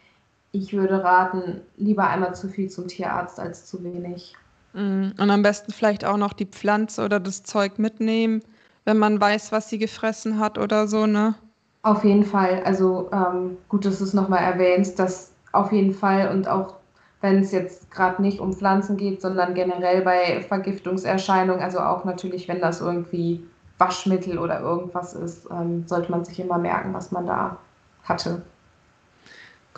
[0.53, 4.35] Ich würde raten, lieber einmal zu viel zum Tierarzt als zu wenig.
[4.73, 8.43] Mm, und am besten vielleicht auch noch die Pflanze oder das Zeug mitnehmen,
[8.85, 11.33] wenn man weiß, was sie gefressen hat oder so, ne?
[11.81, 12.61] Auf jeden Fall.
[12.65, 16.75] Also ähm, gut, dass du es nochmal erwähnst, dass auf jeden Fall und auch
[17.21, 22.47] wenn es jetzt gerade nicht um Pflanzen geht, sondern generell bei Vergiftungserscheinungen, also auch natürlich,
[22.47, 23.43] wenn das irgendwie
[23.79, 27.57] Waschmittel oder irgendwas ist, ähm, sollte man sich immer merken, was man da
[28.03, 28.43] hatte.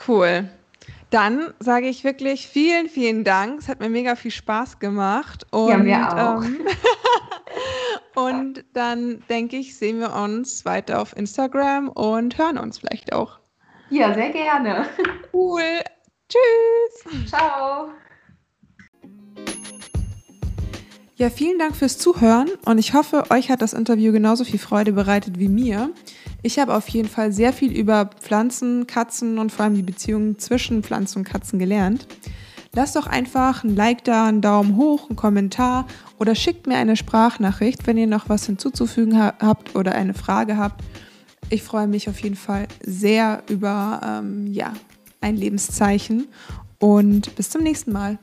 [0.07, 0.49] Cool.
[1.09, 3.59] Dann sage ich wirklich vielen, vielen Dank.
[3.59, 5.45] Es hat mir mega viel Spaß gemacht.
[5.51, 6.43] Und, ja, mir auch.
[6.43, 6.67] Ähm,
[8.15, 13.39] und dann denke ich, sehen wir uns weiter auf Instagram und hören uns vielleicht auch.
[13.89, 14.87] Ja, sehr gerne.
[15.33, 15.81] Cool.
[16.29, 17.29] Tschüss.
[17.29, 17.89] Ciao.
[21.17, 24.91] Ja, vielen Dank fürs Zuhören und ich hoffe, euch hat das Interview genauso viel Freude
[24.91, 25.91] bereitet wie mir.
[26.43, 30.39] Ich habe auf jeden Fall sehr viel über Pflanzen, Katzen und vor allem die Beziehungen
[30.39, 32.05] zwischen Pflanzen und Katzen gelernt.
[32.73, 35.87] Lasst doch einfach ein Like da, einen Daumen hoch, einen Kommentar
[36.19, 40.83] oder schickt mir eine Sprachnachricht, wenn ihr noch was hinzuzufügen habt oder eine Frage habt.
[41.49, 44.73] Ich freue mich auf jeden Fall sehr über ähm, ja,
[45.21, 46.27] ein Lebenszeichen
[46.79, 48.19] und bis zum nächsten Mal.